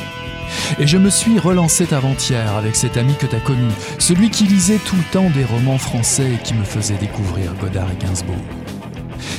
[0.79, 3.67] Et je me suis relancé avant-hier avec cet ami que t'as connu,
[3.99, 7.89] celui qui lisait tout le temps des romans français et qui me faisait découvrir Godard
[7.91, 8.37] et Gainsbourg.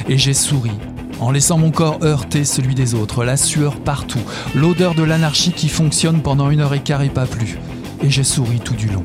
[0.10, 0.74] Et j'ai souri,
[1.22, 5.70] en laissant mon corps heurter celui des autres, la sueur partout, l'odeur de l'anarchie qui
[5.70, 7.58] fonctionne pendant une heure et quart et pas plus.
[8.04, 9.04] Et j'ai souri tout du long.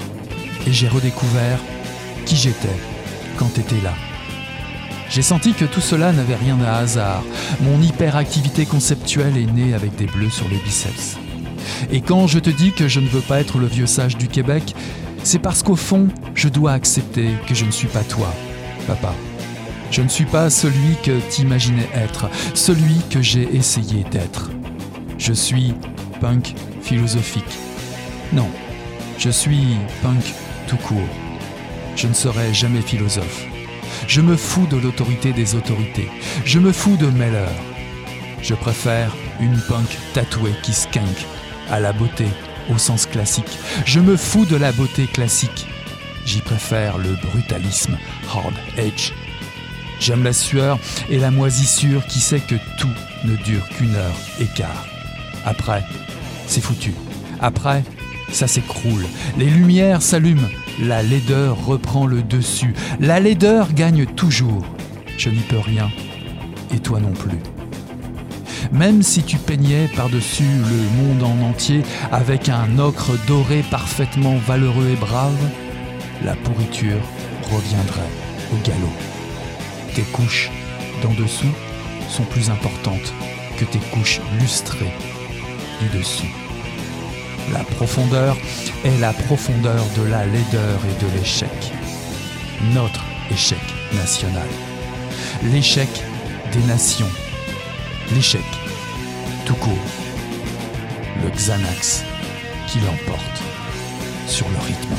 [0.66, 1.60] Et j'ai redécouvert
[2.26, 2.68] qui j'étais
[3.38, 3.92] quand t'étais là.
[5.10, 7.24] J'ai senti que tout cela n'avait rien à hasard.
[7.62, 11.18] Mon hyperactivité conceptuelle est née avec des bleus sur les biceps.
[11.90, 14.28] Et quand je te dis que je ne veux pas être le vieux sage du
[14.28, 14.74] Québec,
[15.24, 18.32] c'est parce qu'au fond, je dois accepter que je ne suis pas toi,
[18.86, 19.12] papa.
[19.90, 24.52] Je ne suis pas celui que t'imaginais être, celui que j'ai essayé d'être.
[25.18, 25.74] Je suis
[26.20, 27.58] punk philosophique.
[28.32, 28.48] Non,
[29.18, 30.22] je suis punk
[30.68, 30.98] tout court.
[31.96, 33.49] Je ne serai jamais philosophe.
[34.10, 36.08] Je me fous de l'autorité des autorités.
[36.44, 37.46] Je me fous de Meller.
[38.42, 41.26] Je préfère une punk tatouée qui skunk
[41.70, 42.26] à la beauté
[42.74, 43.56] au sens classique.
[43.84, 45.64] Je me fous de la beauté classique.
[46.26, 47.96] J'y préfère le brutalisme
[48.34, 49.12] hard edge.
[50.00, 52.90] J'aime la sueur et la moisissure qui sait que tout
[53.22, 54.86] ne dure qu'une heure et quart.
[55.44, 55.84] Après,
[56.48, 56.94] c'est foutu.
[57.40, 57.84] Après,
[58.32, 59.06] ça s'écroule.
[59.38, 60.48] Les lumières s'allument.
[60.80, 62.74] La laideur reprend le dessus.
[63.00, 64.64] La laideur gagne toujours.
[65.18, 65.90] Je n'y peux rien.
[66.74, 67.38] Et toi non plus.
[68.72, 74.90] Même si tu peignais par-dessus le monde en entier avec un ocre doré parfaitement valeureux
[74.92, 75.36] et brave,
[76.24, 77.00] la pourriture
[77.50, 78.10] reviendrait
[78.52, 78.92] au galop.
[79.94, 80.50] Tes couches
[81.02, 81.52] d'en dessous
[82.08, 83.12] sont plus importantes
[83.56, 84.92] que tes couches lustrées
[85.80, 86.39] du dessus.
[87.52, 88.36] La profondeur
[88.84, 91.72] est la profondeur de la laideur et de l'échec.
[92.74, 93.58] Notre échec
[93.94, 94.48] national.
[95.52, 95.88] L'échec
[96.52, 97.10] des nations.
[98.14, 98.44] L'échec
[99.46, 99.72] tout court.
[101.22, 102.04] Le Xanax
[102.68, 103.42] qui l'emporte
[104.26, 104.94] sur le rythme.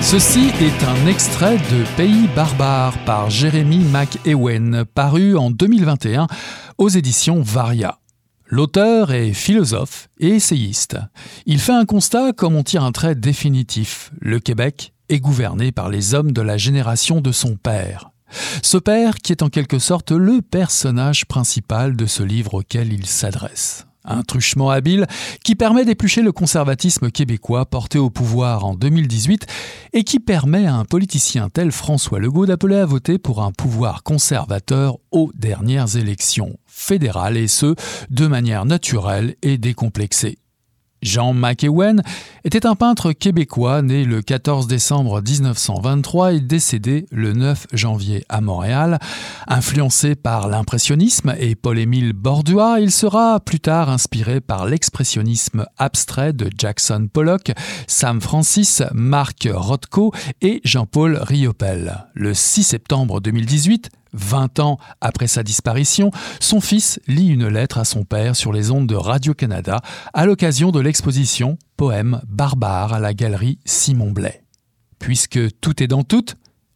[0.00, 6.26] Ceci est un extrait de Pays barbare par Jérémy McEwen, paru en 2021
[6.82, 8.00] aux éditions Varia.
[8.44, 10.98] L'auteur est philosophe et essayiste.
[11.46, 14.10] Il fait un constat comme on tire un trait définitif.
[14.20, 18.10] Le Québec est gouverné par les hommes de la génération de son père.
[18.64, 23.06] Ce père qui est en quelque sorte le personnage principal de ce livre auquel il
[23.06, 23.86] s'adresse.
[24.04, 25.06] Un truchement habile
[25.44, 29.46] qui permet d'éplucher le conservatisme québécois porté au pouvoir en 2018
[29.92, 34.02] et qui permet à un politicien tel François Legault d'appeler à voter pour un pouvoir
[34.02, 37.74] conservateur aux dernières élections fédérales et ce,
[38.10, 40.41] de manière naturelle et décomplexée.
[41.02, 42.02] Jean McEwen
[42.44, 48.40] était un peintre québécois né le 14 décembre 1923 et décédé le 9 janvier à
[48.40, 48.98] Montréal.
[49.48, 56.50] Influencé par l'impressionnisme et Paul-Émile Bordua, il sera plus tard inspiré par l'expressionnisme abstrait de
[56.56, 57.52] Jackson Pollock,
[57.86, 62.06] Sam Francis, Marc Rothko et Jean-Paul Riopel.
[62.14, 66.10] Le 6 septembre 2018, 20 ans après sa disparition,
[66.40, 69.80] son fils lit une lettre à son père sur les ondes de Radio-Canada
[70.12, 74.44] à l'occasion de l'exposition Poème barbare à la galerie Simon Blais.
[74.98, 76.26] Puisque tout est dans tout,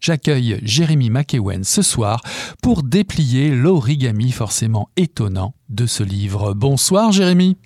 [0.01, 2.23] j'accueille Jérémy McEwen ce soir
[2.63, 6.55] pour déplier l'origami forcément étonnant de ce livre.
[6.55, 7.57] Bonsoir Jérémy.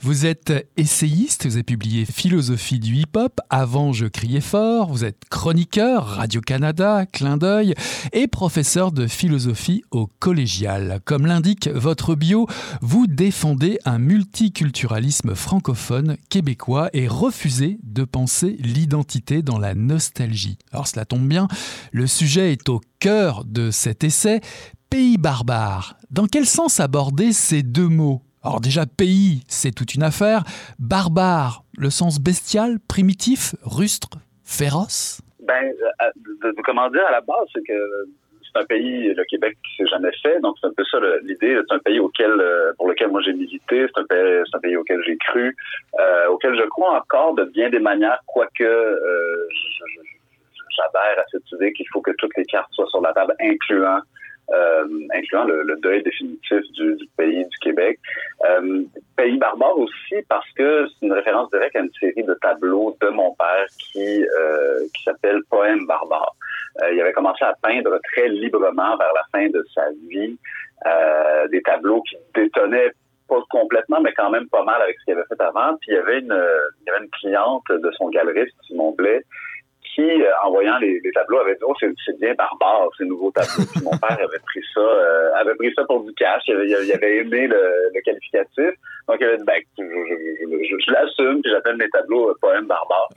[0.00, 5.22] Vous êtes essayiste, vous avez publié Philosophie du hip-hop, Avant je criais fort, vous êtes
[5.30, 7.74] chroniqueur, Radio-Canada, Clin d'œil,
[8.12, 11.00] et professeur de philosophie au collégial.
[11.04, 12.46] Comme l'indique votre bio,
[12.80, 20.58] vous défendez un multiculturalisme francophone québécois et refusez de penser l'identité dans la nostalgie.
[20.72, 21.48] Alors cela tombe bien,
[21.92, 24.40] le sujet est au cœur de cet essai,
[24.90, 25.96] Pays barbare.
[26.10, 28.22] Dans quel sens aborder ces deux mots?
[28.46, 30.44] Alors déjà, pays, c'est toute une affaire.
[30.78, 34.08] Barbare, le sens bestial, primitif, rustre,
[34.44, 35.74] féroce Ben,
[36.44, 38.06] euh, comment dire, à la base, c'est que
[38.44, 40.38] c'est un pays, le Québec, qui s'est jamais fait.
[40.40, 41.58] Donc, c'est un peu ça l'idée.
[41.68, 43.84] C'est un pays auquel, euh, pour lequel moi j'ai milité.
[43.92, 45.56] C'est un pays, un pays auquel j'ai cru,
[45.98, 49.48] euh, auquel je crois encore de bien des manières, quoique euh,
[50.76, 53.98] j'adhère à cette idée qu'il faut que toutes les cartes soient sur la table, incluant
[55.14, 57.98] incluant le, deuil définitif du, pays du Québec.
[58.48, 58.82] Euh,
[59.16, 63.08] pays barbare aussi parce que c'est une référence directe à une série de tableaux de
[63.08, 66.34] mon père qui euh, qui s'appelle Poème barbare.
[66.92, 70.38] il avait commencé à peindre très librement vers la fin de sa vie
[71.50, 72.92] des tableaux qui détonnaient
[73.28, 75.76] pas complètement, mais quand même pas mal avec ce qu'il avait fait avant.
[75.80, 76.38] Puis il y avait une,
[76.80, 79.24] il y avait une cliente de son galeriste, Simon Blais,
[79.96, 83.64] qui, euh, en voyant les, tableaux, avait dit oh c'est bien barbare ces nouveaux tableaux.
[83.72, 86.42] Puis mon père avait pris ça, euh, avait pris ça pour du cash.
[86.46, 88.74] Il avait, aimé le, qualificatif.
[89.08, 93.08] Donc il avait dit ben, je, je, je, l'assume, puis j'appelle mes tableaux poèmes barbares.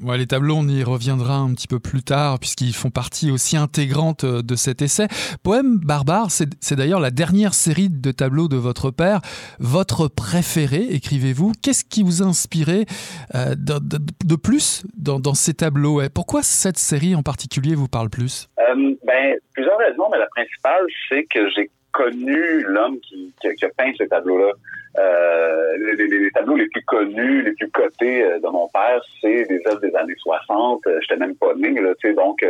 [0.00, 3.56] Ouais, les tableaux, on y reviendra un petit peu plus tard, puisqu'ils font partie aussi
[3.56, 5.08] intégrante de cet essai.
[5.42, 9.20] Poème barbare, c'est d'ailleurs la dernière série de tableaux de votre père.
[9.58, 11.52] Votre préféré, écrivez-vous.
[11.62, 12.86] Qu'est-ce qui vous a inspiré
[13.34, 13.78] de,
[14.24, 16.00] de, plus dans, ces tableaux?
[16.14, 18.48] Pourquoi cette série en particulier vous parle plus?
[18.60, 23.68] Euh, ben, Plusieurs raisons, mais la principale, c'est que j'ai connu l'homme qui, qui, a
[23.76, 24.52] peint ce tableau-là.
[24.98, 29.60] Euh, les, tableaux les plus connus, les plus cotés euh, de mon père, c'est des
[29.66, 30.80] œuvres des années 60.
[30.84, 32.44] Je n'étais même pas né, là, donc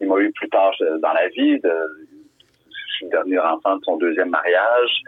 [0.00, 1.58] il m'a eu plus tard dans la vie.
[1.62, 5.02] Je suis le dernier enfant de son deuxième mariage.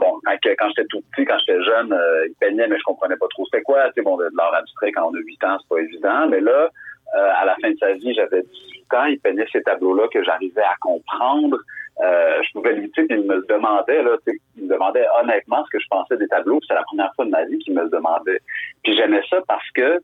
[0.00, 1.96] bon, quand, j'étais tout petit, quand j'étais jeune,
[2.26, 3.90] il peignait, mais je comprenais pas trop c'était quoi.
[3.92, 6.28] Tu bon, de, l'art abstrait quand on a 8 ans, c'est pas évident.
[6.28, 6.70] Mais là,
[7.12, 10.62] à la fin de sa vie, j'avais 18 ans, il peignait ces tableaux-là que j'arrivais
[10.62, 11.58] à comprendre.
[12.04, 14.16] Euh, je pouvais lui dire, il me demandait, là,
[14.56, 16.60] il me demandait honnêtement ce que je pensais des tableaux.
[16.66, 18.40] C'est la première fois de ma vie qu'il me le demandait.
[18.82, 20.00] Puis j'aimais ça parce que,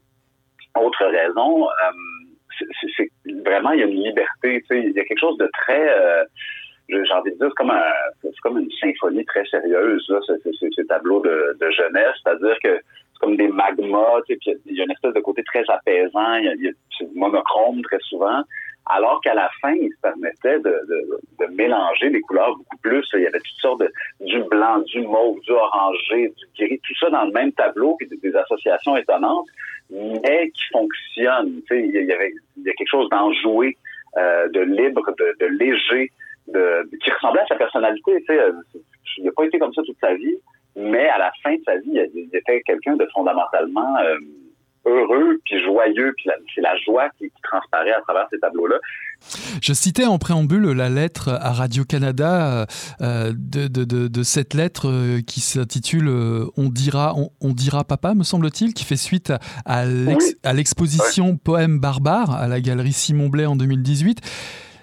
[0.78, 2.66] autre raison, euh,
[2.96, 3.10] c'est
[3.44, 4.64] vraiment il y a une liberté.
[4.70, 6.24] Il y a quelque chose de très euh,
[6.88, 11.20] j'ai envie de dire, c'est comme, un, comme une symphonie très sérieuse, là, ces, tableaux
[11.20, 12.14] de, jeunesse.
[12.22, 15.42] C'est-à-dire que c'est comme des magmas, tu sais, il y a une espèce de côté
[15.44, 18.42] très apaisant, il y a, c'est monochrome très souvent.
[18.86, 23.06] Alors qu'à la fin, il se permettait de, de, de, mélanger les couleurs beaucoup plus.
[23.14, 26.94] Il y avait toutes sortes de du blanc, du mauve, du orangé, du gris, tout
[26.98, 29.46] ça dans le même tableau, puis des, associations étonnantes,
[29.90, 31.60] mais qui fonctionnent.
[31.68, 33.76] Tu sais, il y avait il y a quelque chose d'enjoué,
[34.18, 36.10] euh, de libre, de, de léger,
[36.48, 38.16] de, qui ressemblait à sa personnalité.
[38.18, 38.52] Tu sais, euh,
[39.18, 40.36] il n'a pas été comme ça toute sa vie,
[40.74, 44.18] mais à la fin de sa vie, il était quelqu'un de fondamentalement euh,
[44.86, 48.76] heureux puis joyeux, puis c'est la joie qui, transparaît à travers ces tableaux-là.
[49.60, 52.66] Je citais en préambule la lettre à Radio-Canada
[53.00, 58.14] euh, de, de, de, cette lettre euh, qui s'intitule euh, On dira on, dira papa,
[58.14, 59.32] me semble-t-il, qui fait suite
[59.64, 64.20] à, l'exposition Poème barbare à la galerie Simon Blais en 2018.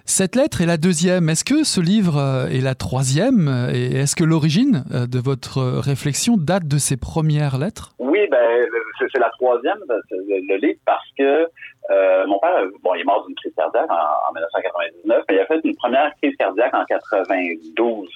[0.06, 1.30] Cette lettre est la deuxième.
[1.30, 3.70] Est-ce que ce livre est la troisième?
[3.72, 7.94] Et est-ce que l'origine de votre réflexion date de ces premières lettres?
[8.00, 8.68] Oui, ben,
[9.00, 9.80] c'est la troisième,
[10.12, 11.48] le livre, parce que
[11.92, 15.46] euh, mon père, bon, il est mort d'une crise cardiaque en, 1999, mais il a
[15.46, 18.10] fait une première crise cardiaque en 92.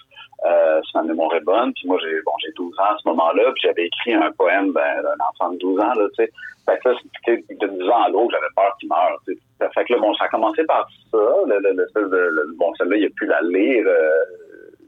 [0.45, 3.43] Euh, ma mémoire est bonne, puis moi j'ai bon j'ai 12 ans à ce moment-là,
[3.53, 6.31] puis j'avais écrit un poème ben, d'un enfant de 12 ans, là, tu sais.
[6.65, 9.19] Fait que de 12 ans à l'autre, j'avais peur qu'il meure.
[9.25, 11.17] Fait que là, bon, ça a commencé par ça.
[11.45, 13.85] Le, le, bon, celle-là, il a pu la lire.
[13.85, 14.09] Euh,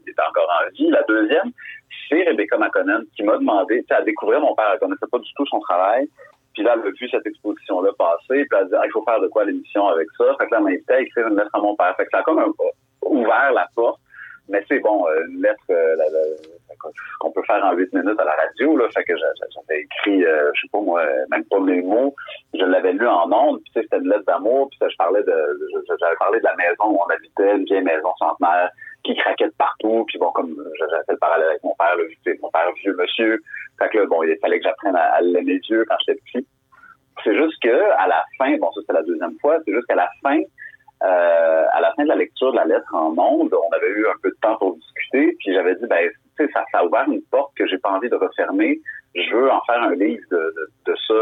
[0.05, 0.89] il est encore en vie.
[0.89, 1.51] La deuxième,
[2.09, 4.71] c'est Rebecca McConnell qui m'a demandé à découvrir mon père.
[4.73, 6.07] Elle connaissait pas du tout son travail.
[6.53, 8.45] Puis là, elle a vu cette exposition-là passer.
[8.45, 10.25] Puis elle a dit, il faut faire de quoi l'émission avec ça.
[10.39, 11.93] Fait que là, elle m'a invité à écrire une lettre à mon père.
[11.97, 12.51] Fait que ça a comme un,
[13.03, 13.99] ouvert la porte.
[14.47, 15.95] Mais c'est bon, euh, une lettre, euh,
[17.19, 18.77] qu'on peut faire en huit minutes à la radio.
[18.77, 22.15] Là, fait que j'avais écrit, euh, je sais pas moi, même pas mes mots.
[22.53, 25.59] Je l'avais lu en ondes, puis c'était une lettre d'amour, puis je parlais de,
[25.99, 28.69] j'avais parlé de la maison où on habitait, une vieille maison centenaire
[29.05, 32.03] qui craquait de partout, puis bon, comme j'avais fait le parallèle avec mon père, là,
[32.41, 33.41] mon père vieux monsieur.
[33.77, 36.47] Fait que là, bon, il fallait que j'apprenne à, l'aimer vieux quand j'étais petit.
[37.23, 39.95] C'est juste que à la fin, bon, ça c'est la deuxième fois, c'est juste qu'à
[39.95, 40.39] la fin,
[41.03, 44.07] euh, à la fin de la lecture de la lettre en ondes, on avait eu
[44.07, 46.85] un peu de temps pour discuter, puis j'avais dit, ben, tu sais, ça, ça a
[46.85, 48.79] ouvert une porte que j'ai pas envie de refermer.
[49.13, 50.53] Je veux en faire un livre de,
[50.87, 51.13] de, ça,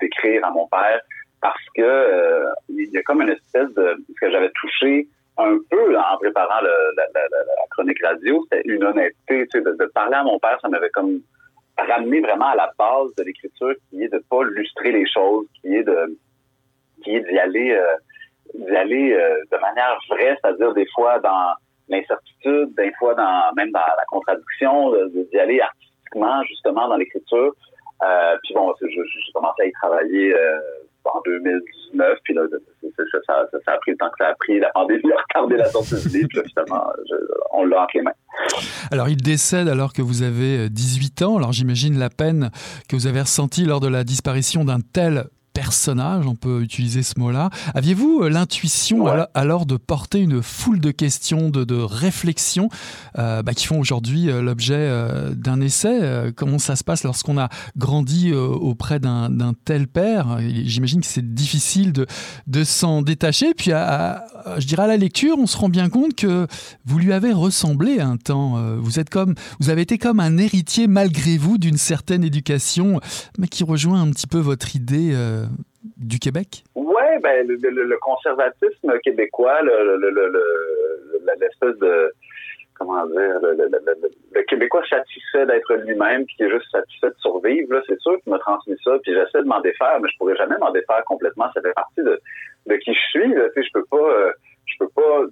[0.00, 1.00] d'écrire à mon père,
[1.40, 5.58] parce que euh, il y a comme une espèce de ce que j'avais touché un
[5.70, 7.38] peu en préparant le, la, la,
[7.70, 10.90] chronique radio, c'était une honnêteté, tu sais, de, de, parler à mon père, ça m'avait
[10.90, 11.20] comme
[11.76, 15.74] ramené vraiment à la base de l'écriture, qui est de pas lustrer les choses, qui
[15.74, 16.16] est de
[17.02, 17.94] qui est d'y aller euh,
[18.54, 21.54] d'y aller euh, de manière vraie, c'est-à-dire des fois dans
[21.88, 27.54] l'incertitude, des fois dans même dans la contradiction, d'y aller artistiquement justement dans l'écriture.
[28.02, 30.58] Euh, puis bon, j'ai commencé à y travailler euh,
[31.04, 32.42] en 2019, puis là,
[33.26, 33.34] ça,
[33.66, 34.60] a pris le temps que ça a pris.
[34.60, 36.84] La pandémie a retardé la sortie du livre, justement,
[37.52, 38.12] on l'a entre les mains.
[38.90, 41.36] Alors, il décède alors que vous avez 18 ans.
[41.36, 42.50] Alors, j'imagine la peine
[42.88, 45.26] que vous avez ressentie lors de la disparition d'un tel
[45.64, 47.48] personnage, on peut utiliser ce mot-là.
[47.74, 52.68] Aviez-vous euh, l'intuition alors, de porter une foule de questions, de, de réflexions
[53.18, 54.90] euh, bah, qui font aujourd'hui euh, l'objet
[55.34, 57.48] d'un essai Comment ça se passe lorsqu'on a
[57.78, 60.38] grandi auprès d'un tel père?
[60.40, 62.06] J'imagine que c'est difficile de,
[62.46, 63.54] de s'en détacher.
[63.54, 64.24] Puis, à,
[64.58, 66.46] je dirais à la lecture, on se rend bien compte que
[66.84, 68.76] vous lui avez ressemblé un temps.
[68.78, 73.00] Vous êtes comme, vous avez été comme un héritier malgré vous d'une certaine éducation,
[73.38, 75.14] mais qui rejoint un petit peu votre idée
[75.96, 76.64] du Québec?
[76.74, 79.60] Ouais, ben le, conservatisme québécois,
[81.40, 82.12] l'espèce de
[82.74, 88.00] comment dire, le, Québécois satisfait d'être lui-même, puis qui est juste satisfait de survivre, c'est
[88.00, 90.72] sûr qu'il m'a transmis ça, puis j'essaie de m'en défaire, mais je pourrais jamais m'en
[90.72, 91.46] défaire complètement.
[91.54, 92.20] Ça fait partie de,
[92.76, 93.34] qui je suis.
[93.34, 94.32] Là, je peux pas, euh,
[94.66, 95.26] je peux pas,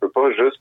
[0.00, 0.60] peux pas juste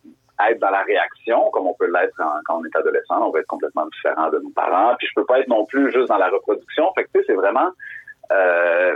[0.49, 3.27] être dans la réaction comme on peut l'être quand, on est adolescent.
[3.27, 4.95] On va être complètement différent de nos parents.
[4.97, 6.91] Puis je peux pas être non plus juste dans la reproduction.
[6.95, 7.69] Fait que tu sais, c'est vraiment,
[8.31, 8.95] euh,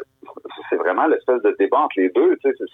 [0.69, 2.37] c'est vraiment l'espèce de débat entre les deux.
[2.37, 2.65] Tu sais,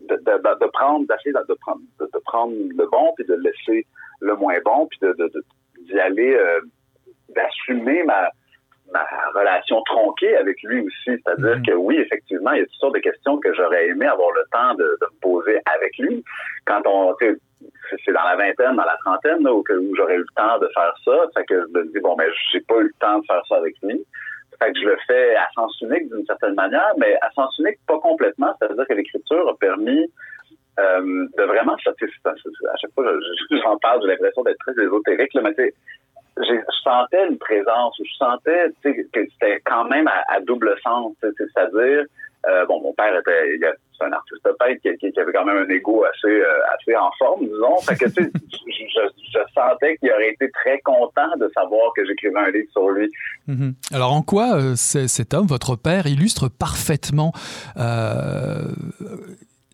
[0.00, 3.86] de, de, de, prendre, d'essayer de, prendre, de, prendre le bon puis de laisser
[4.20, 5.14] le moins bon puis de,
[5.80, 6.60] d'y aller, euh,
[7.30, 8.28] d'assumer ma,
[8.92, 11.04] ma relation tronquée avec lui aussi.
[11.06, 11.66] C'est-à-dire mm-hmm.
[11.66, 14.44] que oui, effectivement, il y a toutes sortes de questions que j'aurais aimé avoir le
[14.52, 16.24] temps de, me poser avec lui.
[16.66, 17.14] Quand on,
[18.04, 19.64] c'est dans la vingtaine, dans la trentaine, où,
[19.96, 21.12] j'aurais eu le temps de faire ça.
[21.34, 23.56] Fait que je me dis, bon, mais j'ai pas eu le temps de faire ça
[23.56, 24.04] avec lui.
[24.58, 27.78] Fait que je le fais à sens unique d'une certaine manière, mais à sens unique
[27.86, 28.54] pas complètement.
[28.58, 30.06] C'est-à-dire que l'écriture a permis
[30.78, 33.04] euh, de vraiment, à chaque fois
[33.62, 35.72] j'en parle, j'ai l'impression d'être très ésotérique, là, mais
[36.36, 42.04] je sentais une présence, je sentais que c'était quand même à, double sens, c'est-à-dire,
[42.48, 43.58] euh, bon, mon père était,
[43.98, 47.10] c'est un artiste peintre qui, qui, avait quand même un ego assez, euh, assez en
[47.18, 47.76] forme, disons.
[47.78, 49.00] Fait que, tu sais, je,
[49.32, 53.10] je, sentais qu'il aurait été très content de savoir que j'écrivais un livre sur lui.
[53.46, 53.74] Mhm.
[53.92, 57.32] Alors, en quoi euh, cet homme, votre père, illustre parfaitement
[57.76, 58.68] euh,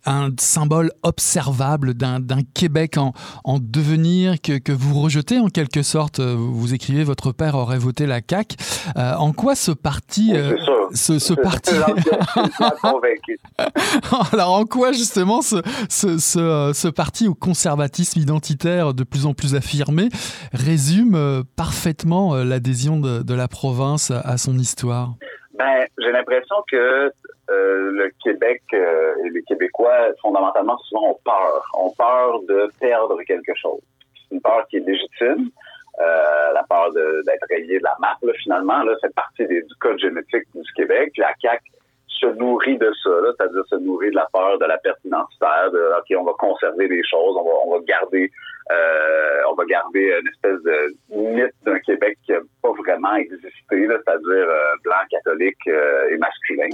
[0.07, 2.21] un symbole observable d'un
[2.55, 3.13] Québec en,
[3.45, 6.21] en devenir que, que, vous rejetez en quelque sorte.
[6.21, 8.57] Vous écrivez votre père aurait voté la CAQ.
[8.97, 10.57] Euh, en quoi ce parti, euh,
[10.95, 11.75] ce, ce parti,
[14.33, 15.57] alors en quoi justement ce,
[15.89, 20.09] ce, ce, ce, parti au conservatisme identitaire de plus en plus affirmé
[20.53, 25.15] résume euh, parfaitement l'adhésion de, de, la province à son histoire?
[25.59, 27.13] Ben, j'ai l'impression que
[27.51, 31.63] euh, le Québec euh, et les Québécois, fondamentalement, souvent ont peur.
[31.75, 33.81] Ont peur de perdre quelque chose.
[34.15, 35.51] C'est une peur qui est légitime.
[35.99, 39.99] Euh, la peur d'être rayé de la map, là, finalement, là, c'est partie du code
[39.99, 41.13] génétique du Québec.
[41.19, 41.63] La CAQ
[42.07, 46.19] se nourrit de ça, c'est-à-dire se nourrit de la peur de la perte de OK,
[46.19, 48.31] on va conserver des choses, on va, on va garder
[48.71, 53.51] euh, on va garder une espèce de mythe d'un Québec qui n'a pas vraiment existé,
[53.71, 56.69] c'est-à-dire euh, blanc, catholique euh, et masculin,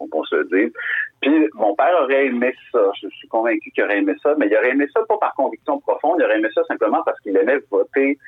[0.00, 0.72] on, on, se dise.
[1.20, 4.56] Puis mon père aurait aimé ça, je suis convaincu qu'il aurait aimé ça, mais il
[4.56, 7.58] aurait aimé ça pas par conviction profonde, il aurait aimé ça simplement parce qu'il aimait
[7.70, 8.18] voter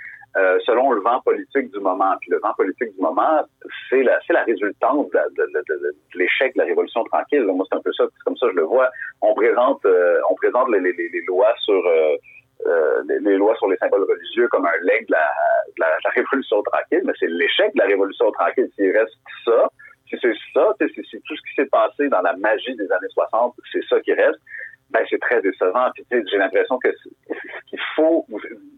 [0.66, 2.14] selon le vent politique du moment.
[2.20, 3.42] Puis le vent politique du moment,
[3.90, 7.42] c'est la, c'est la résultante de, l'échec de la Révolution tranquille.
[7.42, 8.88] Moi, c'est un peu ça, c'est comme ça je le vois.
[9.20, 9.84] On présente,
[10.30, 11.82] on présente les, les, les lois sur
[12.66, 15.14] euh, les, lois sur les symboles religieux comme un leg de
[15.78, 18.68] la, Révolution tranquille, mais c'est l'échec de la Révolution tranquille.
[18.74, 19.70] S'il reste ça,
[20.08, 23.54] si c'est ça, si tout ce qui s'est passé dans la magie des années 60,
[23.72, 24.40] c'est ça qui reste,
[24.90, 25.90] ben c'est très décevant.
[26.10, 27.08] j'ai l'impression que ce
[27.68, 28.26] qu'il faut,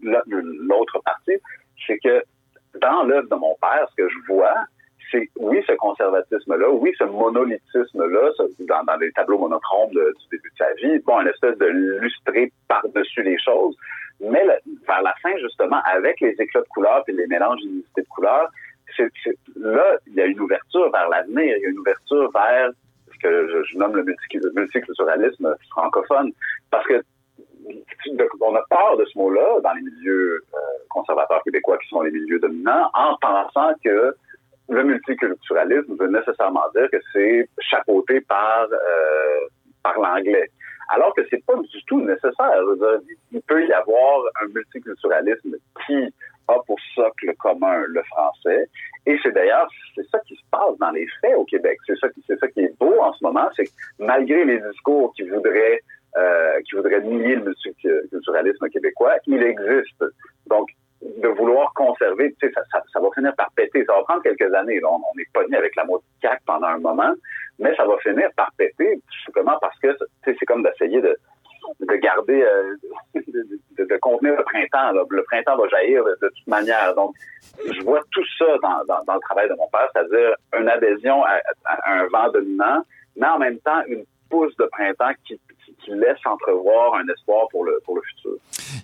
[0.02, 1.36] l'autre partie,
[1.86, 2.22] c'est que
[2.80, 4.54] dans l'œuvre de mon père, ce que je vois,
[5.10, 8.30] c'est oui ce conservatisme-là, oui ce monolithisme-là,
[8.60, 13.22] dans, les tableaux monochromes du début de sa vie, bon, une espèce de lustré par-dessus
[13.22, 13.76] les choses,
[14.20, 14.44] mais
[14.86, 18.48] vers la fin, justement, avec les éclats de couleurs et les mélanges d'inunité de couleurs,
[19.56, 22.70] là, il y a une ouverture vers l'avenir, il y a une ouverture vers
[23.12, 24.04] ce que je, nomme le
[24.54, 26.32] multiculturalisme francophone,
[26.70, 27.02] parce que
[28.40, 30.58] on a peur de ce mot-là dans les milieux euh,
[30.88, 34.14] conservateurs québécois qui sont les milieux dominants, en pensant que
[34.70, 39.48] le multiculturalisme veut nécessairement dire que c'est chapeauté par euh,
[39.82, 40.48] par l'anglais.
[40.90, 42.62] Alors que c'est pas du tout nécessaire.
[43.32, 45.56] il peut y avoir un multiculturalisme
[45.86, 46.14] qui
[46.48, 48.68] a pour socle commun le français.
[49.06, 51.78] Et c'est d'ailleurs, c'est ça qui se passe dans les faits au Québec.
[51.86, 55.12] C'est ça, c'est ça qui est beau en ce moment, c'est que malgré les discours
[55.14, 55.80] qui voudraient,
[56.16, 60.04] euh, qui voudraient nier le multiculturalisme québécois, il existe.
[60.46, 60.70] Donc,
[61.02, 63.84] de vouloir conserver, tu sais, ça, ça, ça, va finir par péter.
[63.86, 64.80] Ça va prendre quelques années.
[64.84, 66.02] On, on est pogné avec la mot
[66.46, 67.12] pendant un moment,
[67.58, 71.16] mais ça va finir par péter, simplement parce que c'est comme d'essayer de,
[71.80, 72.74] de garder, euh,
[73.14, 74.92] de, de, contenir le printemps.
[74.92, 76.94] Le printemps va jaillir de, toute manière.
[76.94, 77.14] Donc,
[77.64, 81.24] je vois tout ça dans, dans, dans le travail de mon père, c'est-à-dire une adhésion
[81.24, 82.82] à, à, un vent dominant,
[83.16, 85.40] mais en même temps une pousse de printemps qui,
[85.84, 88.32] qui laisse entrevoir un espoir pour le, pour le futur.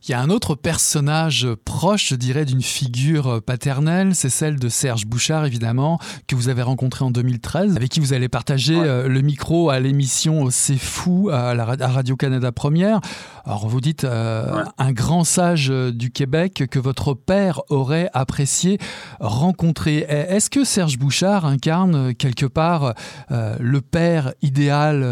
[0.06, 4.68] Il y a un autre personnage proche, je dirais, d'une figure paternelle, c'est celle de
[4.68, 9.08] Serge Bouchard, évidemment, que vous avez rencontré en 2013, avec qui vous allez partager euh,
[9.08, 13.00] le micro à l'émission C'est fou à, la, Radio-Canada Première.
[13.44, 18.78] Alors vous dites un grand sage du Québec que votre père aurait apprécié
[19.20, 19.98] rencontrer.
[20.08, 22.94] Est-ce que Serge Bouchard incarne quelque part
[23.30, 25.06] le père idéal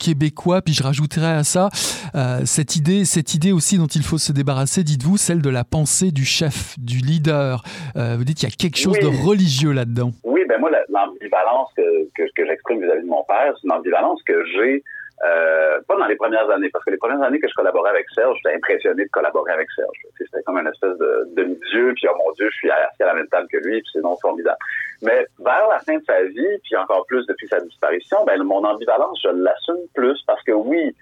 [0.00, 0.82] québécois Puis je
[1.22, 1.68] à ça
[2.44, 6.10] cette idée, cette idée aussi dont il faut se débarrasser, dites-vous, celle de la pensée
[6.10, 7.62] du chef, du leader.
[7.94, 10.12] vous dites qu'il y a quelque chose de religieux là-dedans.
[10.24, 11.82] Oui, ben moi, l'ambivalence que,
[12.14, 14.82] que, que j'exprime vis-à-vis de mon père, c'est une ambivalence que j'ai
[15.24, 18.06] euh, pas dans les premières années, parce que les premières années que je collaborais avec
[18.12, 19.96] Serge, j'étais impressionné de collaborer avec Serge.
[20.18, 23.14] C'était comme une espèce de demi-dieu, puis oh mon Dieu, je suis assis à la
[23.14, 24.58] même table que lui, puis c'est non formidable.
[25.02, 28.64] Mais vers la fin de sa vie, puis encore plus depuis sa disparition, ben mon
[28.64, 30.94] ambivalence, je l'assume plus parce que oui,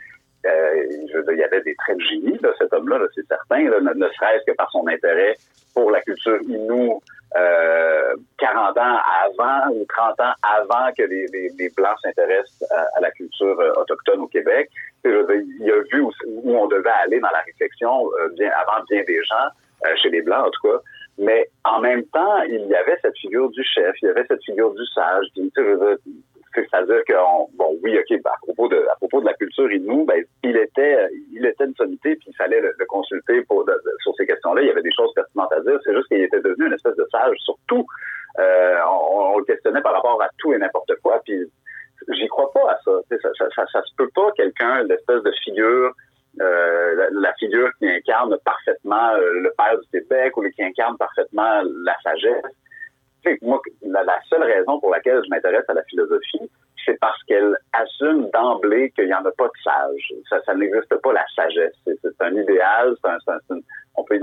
[0.46, 0.84] euh,
[1.30, 4.50] il y avait des traits de génie, de cet homme-là, c'est certain, là, ne, serait-ce
[4.50, 5.36] que par son intérêt
[5.74, 7.00] pour la culture inou,
[7.36, 12.64] euh, 40 ans avant ou 30 ans avant que les, les, les Blancs s'intéressent
[12.96, 14.68] à, la culture euh, autochtone au Québec.
[15.04, 16.12] il a vu où,
[16.44, 19.48] on devait aller dans la réflexion euh, bien avant bien des gens,
[19.86, 20.78] euh, chez les Blancs en tout cas.
[21.20, 24.42] Mais en même temps, il y avait cette figure du chef, il y avait cette
[24.42, 25.26] figure du sage.
[25.34, 25.52] Qui,
[26.54, 27.14] c'est-à-dire que,
[27.56, 31.08] bon, oui, ok, à propos de, à propos de la culture inou, ben, il était,
[31.30, 33.64] il était une sommité, puis il fallait le, consulter pour,
[34.02, 34.62] sur ces questions-là.
[34.62, 35.78] Il y avait des choses pertinentes à dire.
[35.84, 37.86] C'est juste qu'il était devenu une espèce de sage sur tout.
[38.38, 41.38] Euh, on, le questionnait par rapport à tout et n'importe quoi, puis
[42.08, 42.92] j'y crois pas à ça.
[43.10, 45.92] Ça, ça, ça, ça se peut pas quelqu'un, l'espèce de figure,
[46.40, 51.62] euh, la, figure qui incarne parfaitement euh, le père du Québec ou qui incarne parfaitement
[51.84, 52.44] la sagesse
[53.42, 56.50] moi, la, seule raison pour laquelle je m'intéresse à la philosophie,
[56.84, 60.12] c'est parce qu'elle assume d'emblée qu'il n'y en a pas de sage.
[60.28, 61.74] Ça, n'existe pas la sagesse.
[61.84, 62.94] C'est un idéal,
[63.96, 64.18] on peut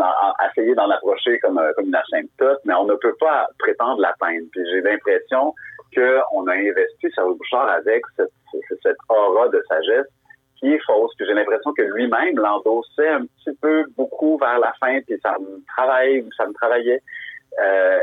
[0.49, 4.47] essayer d'en approcher comme, euh, comme une asymptote, mais on ne peut pas prétendre l'atteindre.
[4.51, 5.53] Puis j'ai l'impression
[5.93, 10.07] qu'on a investi sur Bouchard avec cette aura de sagesse
[10.59, 11.11] qui est fausse.
[11.17, 15.35] Puis j'ai l'impression que lui-même l'endossait un petit peu beaucoup vers la fin, puis ça
[15.39, 17.01] me travaille, ça me travaillait.
[17.59, 17.99] Euh,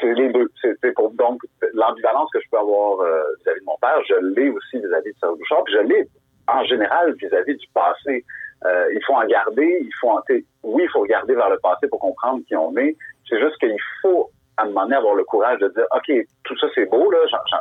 [0.00, 0.50] c'est les deux.
[0.60, 1.40] C'est pour donc
[1.74, 5.18] l'ambivalence que je peux avoir euh, vis-à-vis de mon père, je l'ai aussi vis-à-vis de
[5.20, 6.08] Serge Bouchard, puis je l'ai
[6.48, 8.24] en général vis-à-vis du passé.
[8.64, 10.20] Euh, il faut en garder, il faut en
[10.64, 12.96] oui, il faut regarder vers le passé pour comprendre qui on est.
[13.28, 16.10] C'est juste qu'il faut à un moment donné avoir le courage de dire OK,
[16.44, 17.18] tout ça c'est beau, là,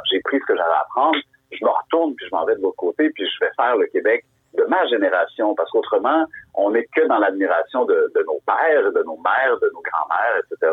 [0.09, 1.19] j'ai pris ce que j'avais à apprendre,
[1.51, 3.87] je me retourne puis je m'en vais de l'autre côté, puis je vais faire le
[3.87, 4.25] Québec
[4.57, 6.25] de ma génération, parce qu'autrement,
[6.55, 10.71] on n'est que dans l'admiration de, nos pères, de nos mères, de nos grands-mères, etc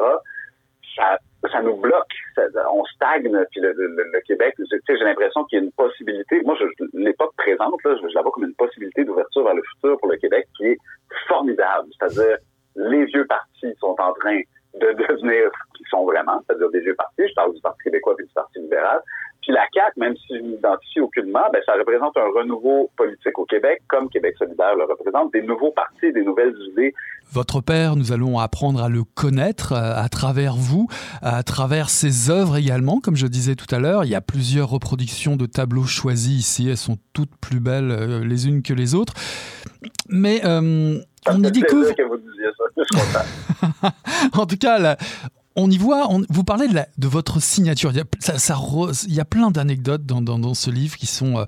[0.96, 1.18] ça,
[1.50, 2.14] ça nous bloque,
[2.70, 6.56] on stagne, puis le, le, Québec, j'ai l'impression qu'il y a une possibilité, moi
[6.92, 10.08] l'époque présente, là, je, je la vois comme une possibilité d'ouverture vers le futur pour
[10.08, 10.78] le Québec qui est
[11.28, 12.38] formidable, c'est-à-dire
[12.76, 14.40] les vieux partis sont en train
[14.80, 18.14] de devenir ce qu'ils sont vraiment, c'est-à-dire des vieux partis, je parle du Parti québécois
[18.18, 19.00] et du Parti libéral,
[19.44, 23.44] puis la CAQ, même si je m'identifie aucunement, ben, ça représente un renouveau politique au
[23.44, 26.94] Québec, comme Québec solidaire le représente, des nouveaux partis, des nouvelles idées.
[27.30, 30.88] Votre père, nous allons apprendre à le connaître euh, à travers vous,
[31.20, 34.04] à travers ses œuvres également, comme je disais tout à l'heure.
[34.04, 38.24] Il y a plusieurs reproductions de tableaux choisis ici, elles sont toutes plus belles euh,
[38.24, 39.12] les unes que les autres.
[40.08, 40.98] Mais euh,
[41.28, 41.94] on y découvre...
[41.94, 42.63] Que vous disiez ça.
[44.32, 44.96] en tout cas, là,
[45.56, 47.92] on y voit, vous parlez de, votre signature.
[47.92, 51.44] Il y a, plein d'anecdotes dans, ce livre qui sont euh,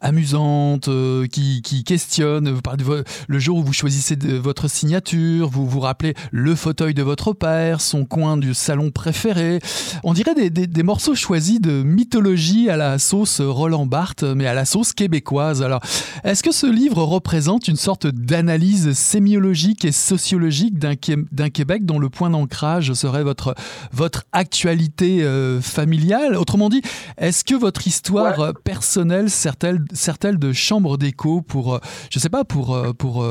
[0.00, 2.50] amusantes, euh, qui, questionnent.
[2.50, 6.54] Vous parlez de le jour où vous choisissez de, votre signature, vous vous rappelez le
[6.54, 9.60] fauteuil de votre père, son coin du salon préféré.
[10.04, 14.54] On dirait des, des, morceaux choisis de mythologie à la sauce Roland Barthes, mais à
[14.54, 15.62] la sauce québécoise.
[15.62, 15.82] Alors,
[16.24, 22.08] est-ce que ce livre représente une sorte d'analyse sémiologique et sociologique d'un Québec dont le
[22.08, 23.49] point d'ancrage serait votre
[23.92, 26.36] votre, actualité euh, familiale.
[26.36, 26.82] Autrement dit,
[27.18, 31.78] est-ce que votre histoire euh, personnelle sert-elle de chambre d'écho pour, euh,
[32.10, 33.24] je sais pas, pour, pour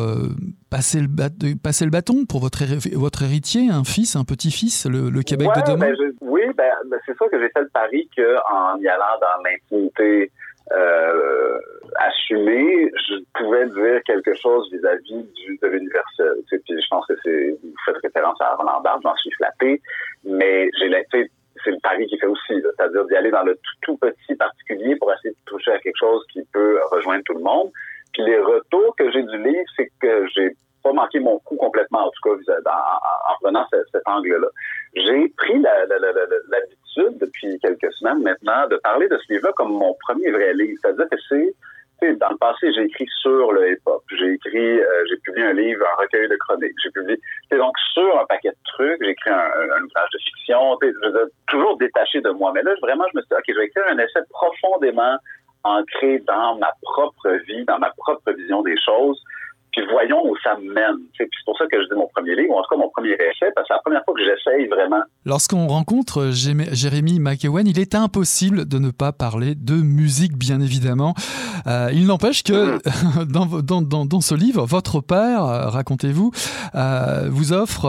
[0.70, 2.63] passer, le passer le bâton pour votre,
[2.95, 5.88] votre héritier, un fils, un petit-fils, le, Québec de demain?
[5.88, 9.43] ben, Oui, ben, ben, c'est sûr que j'ai fait le pari qu'en y allant dans
[9.43, 10.32] l'intimité
[10.72, 11.59] euh,
[11.95, 16.34] assumé, je pouvais dire quelque chose vis-à-vis du de l'universel.
[16.47, 19.82] Tu puis je pense que c'est vous faites référence à Roland Barthes, j'en suis flatté,
[20.24, 20.89] mais j'ai
[21.63, 24.95] c'est le pari qui fait aussi, c'est-à-dire d'y aller dans le tout, tout, petit particulier
[24.95, 27.72] pour essayer de toucher à quelque chose qui peut rejoindre tout le monde.
[28.13, 32.07] Puis les retours que j'ai du livre, c'est que j'ai pas manqué mon coup complètement,
[32.07, 34.47] en tout cas, en, en prenant cet angle-là.
[34.95, 36.78] J'ai pris l'habitude
[37.20, 40.78] depuis quelques semaines maintenant de parler de ce livre-là comme mon premier vrai livre.
[40.82, 41.54] C'est-à-dire que c'est
[42.02, 44.02] dans le passé, j'ai écrit sur le hip-hop.
[44.18, 46.74] J'ai écrit, euh, j'ai publié un livre, un recueil de chroniques.
[46.82, 47.20] J'ai publié,
[47.52, 49.04] donc sur un paquet de trucs.
[49.04, 50.78] J'ai écrit un, un, ouvrage de fiction.
[51.47, 52.52] Toujours détaché de moi.
[52.54, 55.18] Mais là, vraiment, je me suis dit, ok, je vais écrire un essai profondément
[55.64, 59.22] ancré dans ma propre vie, dans ma propre vision des choses
[59.72, 60.97] puis voyons où ça me mène.
[61.17, 63.13] C'est pour ça que je dis mon premier livre, ou en tout cas mon premier
[63.13, 65.01] essai, parce que c'est la première fois que j'essaye vraiment.
[65.26, 71.13] Lorsqu'on rencontre Jérémy McEwen, il est impossible de ne pas parler de musique, bien évidemment.
[71.67, 73.26] Euh, il n'empêche que mm-hmm.
[73.63, 76.32] dans, dans, dans, ce livre, votre père, euh, racontez-vous,
[76.76, 77.86] euh, vous offre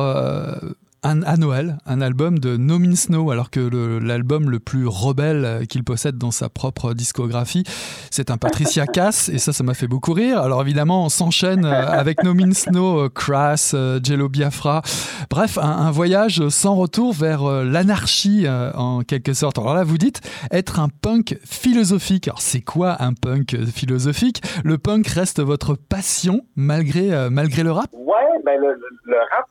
[1.03, 3.61] un, à Noël, un album de No Snow, alors que
[4.03, 7.65] l'album le, plus rebelle qu'il possède dans sa propre discographie,
[8.11, 10.41] c'est un Patricia Cass, et ça, ça m'a fait beaucoup rire.
[10.41, 14.83] Alors évidemment, on s'enchaîne euh, avec No Snow, euh, Crass, euh, Jello Biafra,
[15.31, 19.59] bref, un, voyage sans retour vers l'anarchie en quelque sorte.
[19.59, 20.21] Alors là, vous dites
[20.53, 22.29] être un punk philosophique.
[22.29, 24.41] Alors c'est quoi un punk philosophique?
[24.65, 27.91] Le punk reste votre passion malgré, malgré le rap?
[27.93, 29.47] Ouais, ben le, le rap,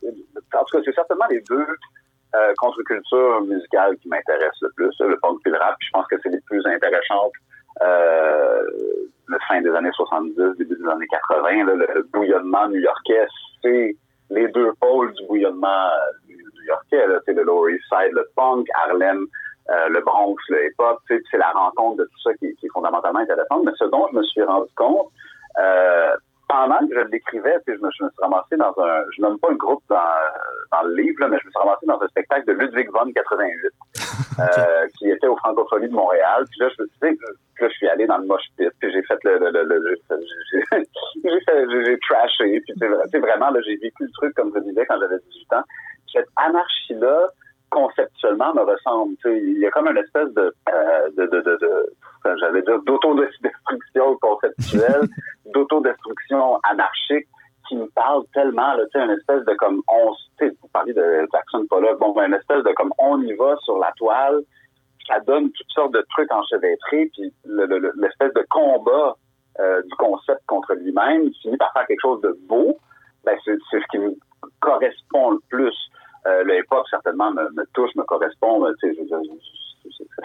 [0.55, 1.67] en tout cas, c'est certainement les deux
[2.35, 5.75] euh, contre-cultures musicales qui m'intéressent le plus, le punk et le rap.
[5.79, 7.33] je pense que c'est les plus intéressantes.
[7.81, 8.63] Euh,
[9.27, 13.27] le fin des années 70, début des années 80, le, bouillonnement new-yorkais,
[13.61, 13.95] c'est
[14.31, 17.05] les deux pôles du bouillonnement euh, new-yorkais.
[17.25, 19.25] C'est le Lower East Side, le punk, Harlem,
[19.69, 20.99] euh, le Bronx, le hip-hop.
[21.07, 23.63] C'est la rencontre de tout ça qui, est fondamentalement intéressante.
[23.63, 25.07] Mais ce dont je me suis rendu compte,
[26.49, 29.51] pendant que je l'écrivais, je me, je me suis ramassé dans un, je nomme pas
[29.51, 30.17] un groupe dans,
[30.71, 33.71] dans le livre, mais je me suis ramassé dans un spectacle de Ludwig von 88,
[34.39, 36.45] euh, qui était au Francophonie de Montréal.
[36.49, 39.03] Puis là, je, tu sais, là, je suis allé dans le mosh pit, puis j'ai
[39.03, 39.95] fait le, le, le,
[40.49, 42.73] j'ai fait, j'ai trashé, puis
[43.11, 45.63] c'est vraiment, là, j'ai vécu le truc comme je disais quand j'avais 18 ans.
[46.11, 47.29] Cette anarchie-là,
[47.69, 49.15] conceptuellement, me ressemble.
[49.25, 51.95] Il y a comme une espèce de, euh, de, de, de, de
[52.39, 55.07] j'allais dire, d'autodestruction conceptuelle,
[55.53, 57.27] d'autodestruction anarchique
[57.67, 60.67] qui me parle tellement, là, tu sais, une espèce de comme on, tu sais, vous
[60.69, 63.91] parlez de Jackson Pollock, bon, ben, une espèce de comme on y va sur la
[63.95, 64.41] toile,
[65.07, 69.15] ça donne toutes sortes de trucs enchevêtrés, puis l'espèce de combat
[69.59, 72.77] euh, du concept contre lui-même finit par faire quelque chose de beau,
[73.23, 74.15] ben, c'est ce qui me
[74.59, 75.75] correspond le plus.
[76.27, 79.01] Euh, le hip-hop, certainement, me, me, touche, me correspond, tu sais,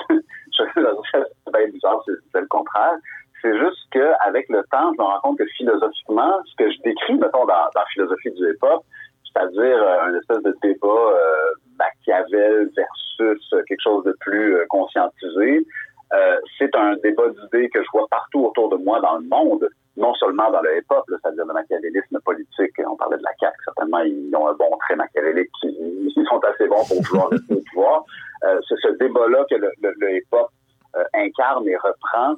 [0.07, 2.97] c'est bien bizarre, c'est le contraire.
[3.41, 7.15] C'est juste qu'avec le temps, je me rends compte que philosophiquement, ce que je décris,
[7.15, 8.83] mettons, dans, la philosophie du hip-hop,
[9.25, 15.67] c'est-à-dire euh, un espèce de débat euh, Machiavel versus quelque chose de plus euh, conscientisé,
[16.13, 19.69] euh, c'est un débat d'idées que je vois partout autour de moi dans le monde,
[19.97, 22.73] non seulement dans le hip-hop, c'est-à-dire le machiavélisme politique.
[22.87, 26.67] On parlait de la CAQ, certainement, ils ont un bon trait machiavélique, ils sont assez
[26.67, 28.05] bons pour pouvoir rester au pouvoir.
[28.45, 30.49] Euh, c'est ce débat-là que le, le, hip-hop
[30.97, 32.35] euh, incarne et reprend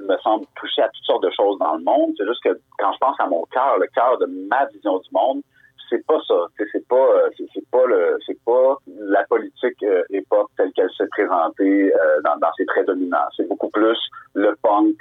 [0.00, 2.12] me semble toucher à toutes sortes de choses dans le monde.
[2.16, 5.08] C'est juste que quand je pense à mon cœur, le cœur de ma vision du
[5.12, 5.42] monde,
[5.90, 6.46] c'est pas ça.
[6.56, 11.92] C'est pas, euh, c'est pas le, c'est pas la politique hip-hop telle qu'elle s'est présentée
[12.24, 13.28] dans, dans ses traits dominants.
[13.36, 13.98] C'est beaucoup plus
[14.34, 14.96] le punk,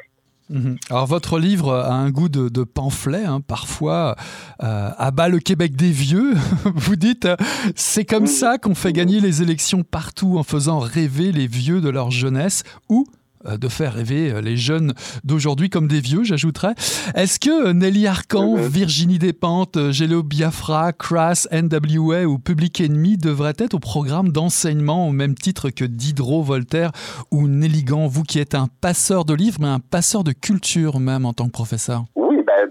[0.51, 0.77] Mhm.
[0.89, 4.15] Alors votre livre a un goût de, pamphlet, hein, parfois
[4.61, 6.33] euh, abat le Québec des vieux.
[6.75, 7.27] Vous dites,
[7.75, 11.89] c'est comme ça qu'on fait gagner les élections partout en faisant rêver les vieux de
[11.89, 13.07] leur jeunesse ou
[13.45, 16.73] de faire rêver euh, les jeunes d'aujourd'hui comme des vieux, j'ajouterais.
[17.15, 18.55] Est-ce que euh, Nelly Arcan.
[18.55, 25.11] Virginie Despentes, Gélo Biafra, Crass, NWA ou Public Enemy devraient être au programme d'enseignement au
[25.11, 26.91] même titre que Diderot, Voltaire
[27.31, 31.25] ou Nelligan, vous qui êtes un passeur de livres, mais un passeur de culture même
[31.25, 32.03] en tant que professeur?
[32.15, 32.69] Oui, ben,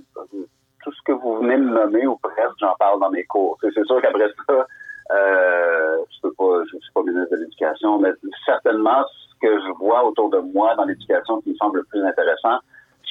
[0.85, 3.59] tout ce que vous venez de nommer, ou presque, j'en parle dans mes cours.
[3.61, 4.67] C'est sûr qu'après ça,
[5.13, 6.29] euh, je
[6.77, 8.11] ne suis pas ministre de l'Éducation, mais
[8.45, 9.05] certainement,
[9.41, 12.59] que je vois autour de moi dans l'éducation qui me semble le plus intéressant,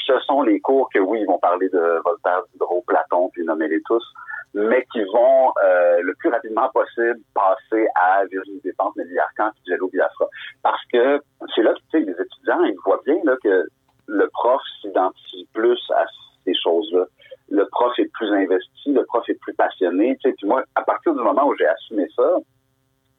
[0.06, 3.82] ce sont les cours que, oui, ils vont parler de Voltaire, Diderot, Platon, puis nommer-les
[3.86, 4.04] tous,
[4.54, 9.64] mais qui vont euh, le plus rapidement possible passer à Virginie Despentes, Nelly Arcan, puis
[9.68, 10.26] Jello Biafra.
[10.64, 11.22] Parce que
[11.56, 13.68] c'est là que, les étudiants, ils voient bien là, que
[14.08, 16.06] le prof s'identifie plus à
[16.46, 17.06] ces choses-là.
[17.52, 20.18] Le prof est plus investi, le prof est plus passionné.
[20.24, 22.36] Tu puis moi, à partir du moment où j'ai assumé ça,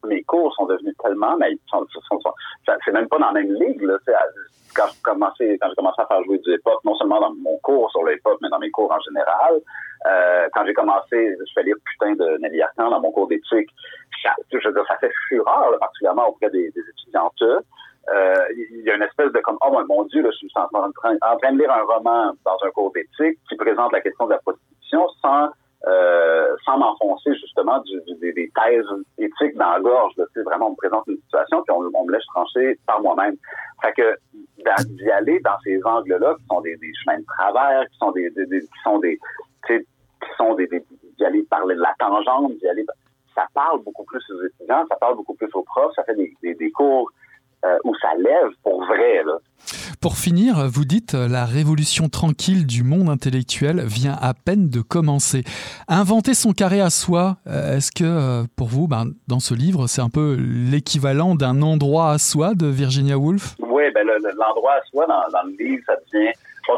[0.07, 1.55] mes cours sont devenus tellement, mais
[2.85, 3.81] c'est même pas dans la même ligue.
[3.81, 3.97] Là,
[4.75, 7.89] quand j'ai commencé, quand commencé à faire jouer du hip-hop, non seulement dans mon cours
[7.91, 9.59] sur le hip-hop, mais dans mes cours en général.
[10.07, 13.69] Euh, quand j'ai commencé, je fais lire putain de Nelly Arcan dans mon cours d'éthique.
[14.23, 17.41] Ça, je ça fait fureur, particulièrement auprès des, des étudiantes.
[18.09, 20.67] Euh, il y a une espèce de comme oh mon Dieu, là, je suis en
[20.67, 24.25] train, en train de lire un roman dans un cours d'éthique qui présente la question
[24.25, 25.49] de la prostitution sans
[25.87, 28.85] euh, sans m'enfoncer justement du, des, des, thèses
[29.17, 30.13] éthiques dans la gorge.
[30.15, 33.35] sais, vraiment, on me présente une situation puis on, on me laisse trancher par moi-même.
[33.81, 34.15] Fait que
[34.85, 38.29] d'y aller dans ces angles-là, qui sont des, des, chemins de travers, qui sont des,
[38.29, 39.19] des qui sont des,
[39.67, 39.73] qui
[40.37, 42.85] sont des, d'y aller parler de la tangente, d'y aller,
[43.33, 46.35] ça parle beaucoup plus aux étudiants, ça parle beaucoup plus aux profs, ça fait des,
[46.43, 46.71] des,
[47.61, 49.23] cours où ça lève pour vrai.
[49.23, 49.37] Là.
[50.01, 55.43] Pour finir, vous dites la révolution tranquille du monde intellectuel vient à peine de commencer.
[55.87, 60.09] Inventer son carré à soi, est-ce que pour vous, ben, dans ce livre, c'est un
[60.09, 63.55] peu l'équivalent d'un endroit à soi de Virginia Woolf?
[63.59, 66.31] Oui, ben, l'endroit à soi dans, dans, le livre, ça devient.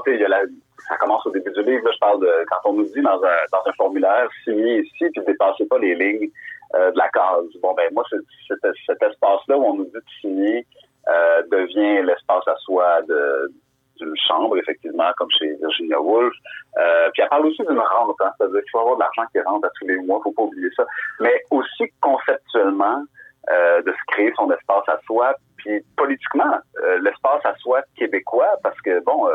[0.08, 0.42] Il y a la,
[0.88, 1.86] ça commence au début du livre.
[1.86, 5.06] Là, je parle de quand on nous dit dans un, dans un formulaire signé ici,
[5.14, 6.30] puis dépassez pas les lignes
[6.76, 7.45] euh, de la case.
[7.61, 10.65] Bon ben moi, cet, espace-là où on nous dit de signer
[11.07, 16.34] euh, devient l'espace à soi d'une chambre, effectivement, comme chez Virginia Woolf.
[16.78, 19.39] Euh, puis elle parle aussi d'une rente, hein, c'est-à-dire qu'il faut avoir de l'argent qui
[19.41, 20.86] rentre à tous les mois, faut pas oublier ça.
[21.19, 23.03] Mais aussi conceptuellement,
[23.51, 28.49] euh, de se créer son espace à soi, puis politiquement, euh, l'espace à soi québécois,
[28.63, 29.28] parce que, bon,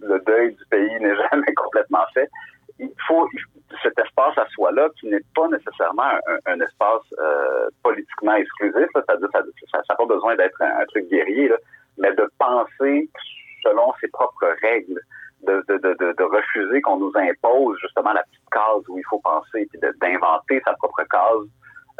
[0.00, 2.28] le deuil du pays n'est jamais complètement fait.
[2.78, 3.28] Il faut
[3.82, 6.10] cet espace à soi-là qui n'est pas nécessairement
[6.46, 11.52] un, espace euh, politiquement exclusif, c'est-à-dire ça n'a pas besoin d'être un, truc guerrier,
[11.98, 13.10] mais de penser
[13.62, 15.00] selon ses propres règles,
[15.42, 19.68] de, de, de, refuser qu'on nous impose justement la petite case où il faut penser,
[19.70, 21.48] puis d'inventer sa propre case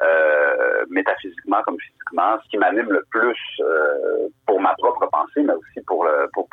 [0.02, 5.54] euh, métaphysiquement comme physiquement, ce qui m'anime le plus euh, pour ma propre pensée, mais
[5.54, 6.48] aussi pour, le, pour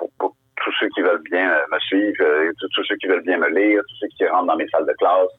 [0.64, 3.82] tous ceux qui veulent bien me suivre, euh, tous ceux qui veulent bien me lire,
[3.90, 5.30] tous ceux qui rentrent dans mes salles de classe,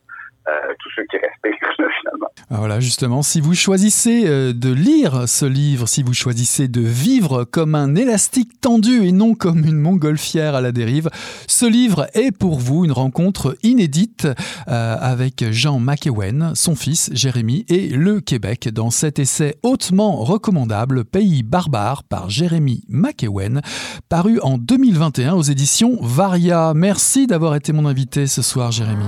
[0.49, 1.65] euh, tous ceux qui respectent
[2.01, 2.29] finalement.
[2.51, 7.45] Ah, voilà, justement, si vous choisissez de lire ce livre, si vous choisissez de vivre
[7.45, 11.11] comme un élastique tendu et non comme une montgolfière à la dérive,
[11.49, 14.29] ce livre est pour vous une rencontre inédite
[14.67, 21.43] avec Jean McEwen, son fils Jérémy et le Québec dans cet essai hautement recommandable Pays
[21.43, 23.63] barbare par Jérémy McEwen,
[24.09, 26.73] paru en 2021 aux éditions Varia.
[26.75, 29.07] Merci d'avoir été mon invité ce soir, Jérémy.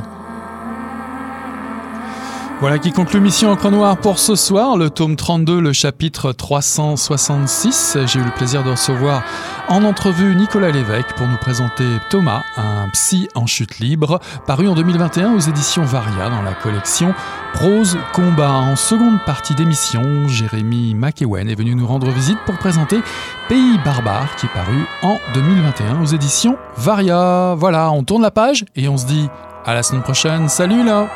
[2.60, 7.98] Voilà qui conclut Mission Encre Noire pour ce soir, le tome 32, le chapitre 366.
[8.06, 9.22] J'ai eu le plaisir de recevoir
[9.68, 14.74] en entrevue Nicolas Lévesque pour nous présenter Thomas, un psy en chute libre, paru en
[14.74, 17.14] 2021 aux éditions Varia dans la collection
[17.54, 18.50] Prose Combat.
[18.50, 23.00] En seconde partie d'émission, Jérémy McEwen est venu nous rendre visite pour présenter
[23.48, 27.54] Pays barbare qui est paru en 2021 aux éditions Varia.
[27.56, 29.28] Voilà, on tourne la page et on se dit
[29.64, 30.48] à la semaine prochaine.
[30.48, 31.08] Salut là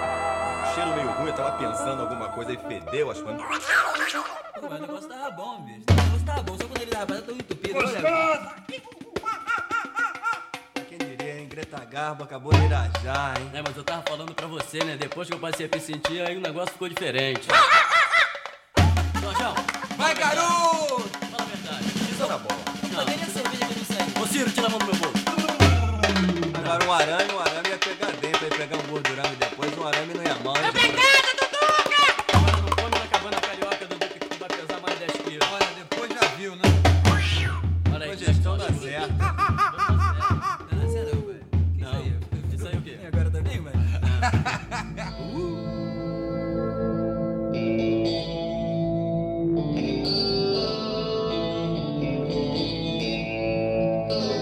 [12.02, 13.48] Garbo acabou de irajar, hein?
[13.54, 14.96] É, mas eu tava falando pra você, né?
[14.96, 17.46] Depois que eu passei a me sentir, aí o negócio ficou diferente.
[19.20, 19.54] Jorjão!
[19.96, 21.08] Vai, garoto!
[21.30, 21.84] Fala a verdade.
[22.10, 22.48] Isso tá bom.
[22.90, 24.20] Não, nem a cerveja que não serve.
[24.20, 25.24] Ô, Ciro, tira a mão do meu bolso.
[26.58, 30.14] Agora um arame, um arame ia pegar dentro, ia pegar um gordurame depois, um arame
[30.14, 30.21] não